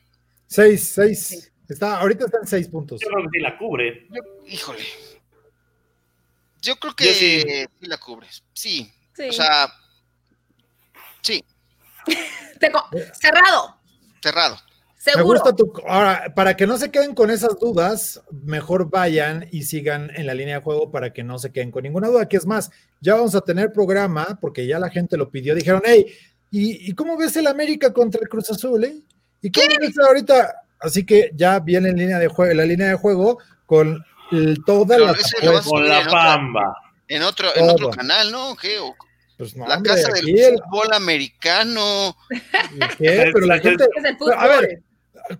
[0.47, 1.51] Seis, seis.
[1.67, 3.01] Está, ahorita están seis puntos.
[3.01, 4.07] yo creo que sí la cubre.
[4.47, 4.85] Híjole.
[6.61, 7.41] Yo creo que Yo sí.
[7.41, 7.87] sí.
[7.87, 8.43] la cubres.
[8.53, 8.89] Sí.
[9.15, 9.23] Sí.
[9.29, 9.67] O sea,
[11.21, 11.43] sí,
[12.59, 12.87] Te co-
[13.19, 13.79] cerrado,
[15.03, 15.27] cerrado.
[15.27, 15.39] Me seguro.
[15.39, 15.73] gusta tu.
[15.87, 20.33] Ahora, para que no se queden con esas dudas, mejor vayan y sigan en la
[20.33, 22.27] línea de juego para que no se queden con ninguna duda.
[22.29, 25.55] Que es más, ya vamos a tener programa porque ya la gente lo pidió.
[25.55, 26.05] Dijeron, hey,
[26.51, 28.83] ¿y, y cómo ves el América contra el Cruz Azul?
[28.83, 28.95] Eh?
[29.41, 30.53] ¿Y cómo ves ahorita?
[30.79, 34.87] Así que ya viene en línea de juego, la línea de juego con el- todas
[34.97, 35.97] Pero las ese lo vas a apuestas.
[36.05, 36.75] Con la pamba.
[37.07, 38.55] En otro, en otro canal, ¿no?
[38.55, 38.79] ¿Qué?
[38.79, 38.95] O-
[39.37, 42.15] Pues no, la hombre, casa aquí del el- fútbol americano.
[42.97, 43.29] ¿qué?
[43.33, 43.83] Pero la gente.
[43.95, 44.33] Es el fútbol.
[44.37, 44.81] A ver,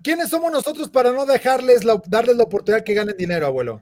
[0.03, 3.81] ¿quiénes somos nosotros para no dejarles la, darles la oportunidad que ganen dinero, abuelo?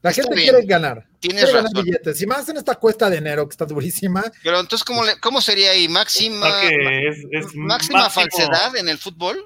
[0.00, 0.48] La gente bien.
[0.50, 1.06] quiere ganar.
[1.20, 1.84] Tienes quiere ganar razón.
[1.84, 2.22] billetes.
[2.22, 4.24] Y más en esta cuesta de enero que está durísima.
[4.42, 5.88] Pero entonces, ¿cómo, le- cómo sería ahí?
[5.88, 9.36] ¿Máxima, Ataque es- es máxima máximo- falsedad en el fútbol?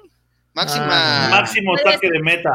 [0.53, 0.87] Máxima...
[1.27, 1.29] Ah.
[1.29, 2.51] Máximo ataque de meta.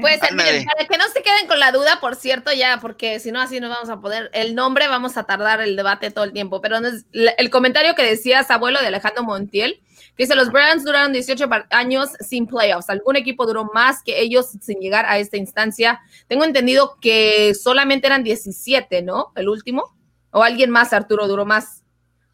[0.00, 0.50] Pues Ándale.
[0.52, 3.40] miren, para que no se queden con la duda, por cierto, ya, porque si no,
[3.40, 4.28] así no vamos a poder.
[4.32, 6.60] El nombre vamos a tardar el debate todo el tiempo.
[6.60, 9.80] Pero no es- la- el comentario que decías, abuelo, de Alejandro Montiel,
[10.16, 12.90] que dice: Los Browns duraron 18 par- años sin playoffs.
[12.90, 16.00] Algún equipo duró más que ellos sin llegar a esta instancia.
[16.26, 19.32] Tengo entendido que solamente eran 17, ¿no?
[19.36, 19.96] El último.
[20.30, 21.82] O alguien más, Arturo, duró más.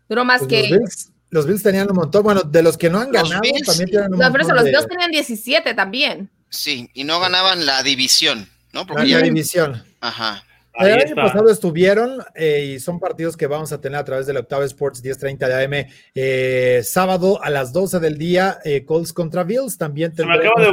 [0.09, 0.61] Duró más Pues que.
[0.71, 2.23] los, Bills, los Bills tenían un montón.
[2.23, 4.49] Bueno, de los que no han Los ganado, Bills- también tienen un No, por eso
[4.49, 6.31] montón los de- dos tenían 17 también.
[6.51, 8.81] Sí, y no ganaban la división, ¿no?
[8.81, 9.23] la, Porque la ya...
[9.23, 9.83] división.
[10.01, 10.43] Ajá.
[10.75, 11.23] Ahí el año está.
[11.23, 15.03] pasado estuvieron eh, y son partidos que vamos a tener a través del Octava Sports
[15.03, 15.87] 10:30 de AM.
[16.15, 19.77] eh, sábado a las 12 del día, eh, Colts contra Bills.
[19.77, 20.73] También Se me acaba de,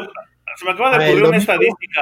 [0.58, 2.02] se me acaba de Ah, ocurrir una estadística.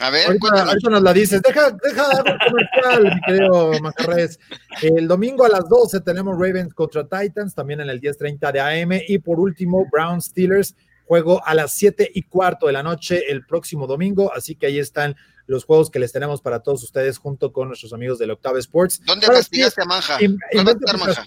[0.00, 1.42] A ver, Ahorita, nos la dices.
[1.42, 4.40] Deja, deja dar un comercial, mi querido Macarrés.
[4.80, 9.00] El domingo a las 12 tenemos Ravens contra Titans, también en el 10:30 de AM.
[9.06, 10.74] Y por último, Browns Steelers,
[11.12, 14.32] juego a las 7 y cuarto de la noche el próximo domingo.
[14.34, 15.14] Así que ahí están
[15.46, 19.02] los juegos que les tenemos para todos ustedes junto con nuestros amigos del Octava Sports.
[19.04, 20.22] ¿Dónde castigaste a Manja?
[20.24, 21.26] in- ¿Cuál va a inventa estar tu- Manja?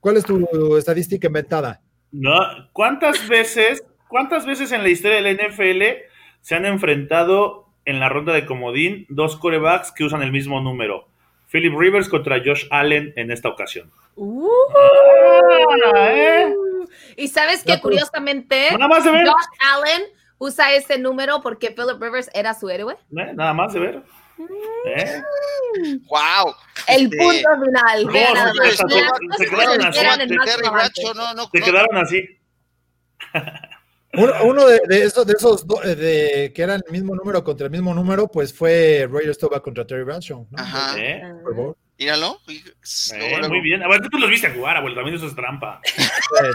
[0.00, 1.82] ¿Cuál es tu estadística inventada?
[2.12, 2.32] ¿No?
[2.72, 5.82] ¿Cuántas veces, cuántas veces en la historia del NFL
[6.40, 11.08] se han enfrentado en la ronda de comodín dos corebacks que usan el mismo número?
[11.50, 13.90] Philip Rivers contra Josh Allen en esta ocasión.
[14.16, 14.48] Uh.
[15.94, 16.54] Ah, ¿eh?
[17.16, 19.26] Y sabes que curiosamente, Nada más de ver.
[19.26, 20.02] Josh Allen
[20.38, 22.94] usa ese número porque Philip Rivers era su héroe.
[22.94, 23.32] ¿Eh?
[23.34, 24.02] Nada más de ver.
[24.86, 25.22] ¿Eh?
[26.08, 26.54] ¡Wow!
[26.88, 28.04] El Este, punto final.
[28.04, 29.98] no, no, se- se quedaron así,
[31.52, 32.38] Se quedaron así.
[34.16, 37.66] Uno, uno de, de esos, de esos do- de, que eran el mismo número contra
[37.66, 40.46] el mismo número, pues fue Roger Staubach contra Terry Bradshaw.
[40.50, 40.58] ¿no?
[40.62, 40.94] Ajá.
[40.98, 41.22] ¿Eh?
[41.42, 41.76] Por favor.
[41.98, 42.38] Míralo.
[42.48, 43.82] Eh, muy bien.
[43.82, 44.96] A ver, tú los viste jugar, abuelo.
[44.96, 45.80] También eso es trampa.
[45.96, 46.02] Eh,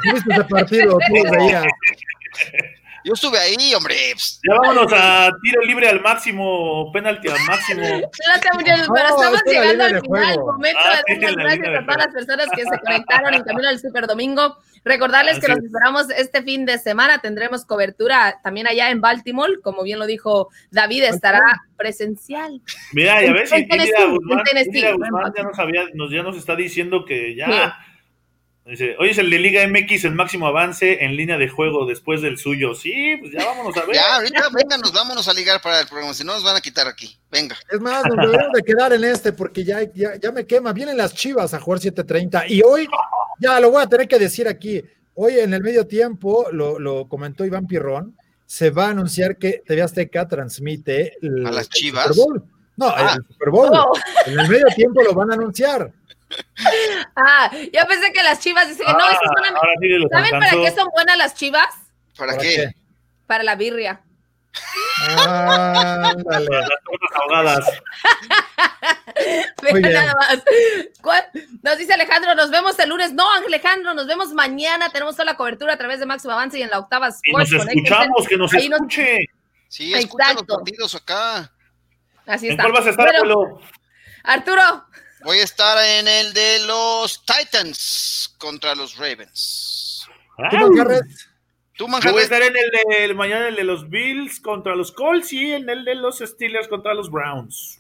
[0.04, 0.98] ¿tú viste ese partido?
[1.08, 1.66] Tú lo veías.
[3.04, 3.96] Yo estuve ahí, hombre.
[4.14, 7.82] pues, Ya vámonos a tiro libre al máximo, penalti al máximo.
[7.82, 7.98] Pero
[8.28, 8.64] No, estamos
[9.46, 10.34] llegando al final.
[10.36, 10.52] juego.
[10.54, 13.44] Momento Ah, de dar las la gracias a todas las personas que se conectaron en
[13.44, 14.58] camino al Super Domingo.
[14.84, 15.58] Recordarles que es.
[15.58, 17.20] esperamos este fin de semana.
[17.20, 19.54] Tendremos cobertura también allá en Baltimore.
[19.64, 21.42] Como bien lo dijo David, estará
[21.78, 22.62] presencial.
[22.94, 27.76] Mira, ya ves, Tennessee, ya nos, había, nos, ya nos está diciendo que ya.
[28.72, 32.22] Dice, hoy es el de Liga MX, el máximo avance en línea de juego después
[32.22, 32.74] del suyo.
[32.74, 33.96] Sí, pues ya vámonos a ver.
[33.96, 36.88] Ya, ahorita vénganos, vámonos a ligar para el programa, si no nos van a quitar
[36.88, 37.18] aquí.
[37.30, 37.58] Venga.
[37.70, 40.72] Es más, nos deberíamos de quedar en este porque ya, ya, ya me quema.
[40.72, 42.88] Vienen las chivas a jugar 7:30 y hoy,
[43.40, 44.82] ya lo voy a tener que decir aquí.
[45.16, 48.16] Hoy en el medio tiempo, lo, lo comentó Iván Pirrón,
[48.46, 52.08] se va a anunciar que TV Azteca transmite el, ¿A las el Chivas?
[52.08, 52.44] Super Bowl.
[52.78, 53.16] No, Ah.
[53.18, 53.70] el Super Bowl.
[53.74, 53.92] Oh.
[54.28, 55.92] En el medio tiempo lo van a anunciar.
[57.16, 59.44] Ah, yo pensé que las chivas dicen que no, Ah, esas son
[59.82, 61.68] sí ¿Saben para qué son buenas las chivas?
[62.18, 62.76] ¿Para, ¿Para qué?
[63.28, 64.02] Para la birria.
[65.16, 67.66] Las tortas ahogadas.
[69.82, 70.44] Nada más.
[71.02, 71.24] ¿Cuál?
[71.62, 73.14] Nos dice Alejandro, nos vemos el lunes.
[73.14, 74.90] No, Alejandro, nos vemos mañana.
[74.90, 77.52] Tenemos toda la cobertura a través de Máximo Avance y en la octava Y nos
[77.52, 79.18] escuchamos, que nos Ahí nos- escuche.
[79.68, 81.52] Sí, escucha los partidos acá.
[82.26, 82.64] Así ¿En está.
[82.64, 83.10] cuál vas a estar?
[84.24, 84.86] Arturo,
[85.24, 90.08] Voy a estar en el de los Titans contra los Ravens.
[90.50, 91.28] ¿Tú, Manjarres?
[91.78, 94.92] Tú, voy a estar en el de el mañana el de los Bills contra los
[94.92, 97.80] Colts y en el de los Steelers contra los Browns.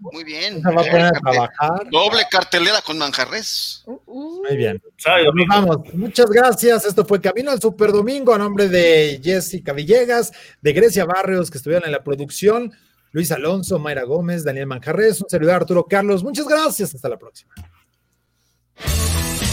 [0.00, 0.62] muy bien.
[0.62, 1.90] Se va a poner a trabajar.
[1.90, 3.84] Doble cartelera con Manjarres.
[4.06, 4.82] Muy bien.
[4.96, 5.48] ¿Sabe, Nos amigo?
[5.48, 5.94] vamos.
[5.94, 6.86] Muchas gracias.
[6.86, 11.58] Esto fue Camino al Super Domingo a nombre de Jessica Villegas, de Grecia Barrios, que
[11.58, 12.72] estuvieron en la producción,
[13.12, 16.24] Luis Alonso, Mayra Gómez, Daniel Manjarres, un servidor Arturo Carlos.
[16.24, 16.94] Muchas gracias.
[16.94, 17.52] Hasta la próxima.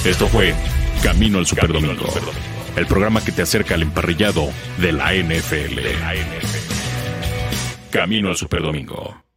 [0.05, 0.55] Esto fue
[1.03, 2.05] Camino al Superdomingo,
[2.75, 5.79] el programa que te acerca al emparrillado de la NFL.
[7.91, 9.28] Camino al Superdomingo.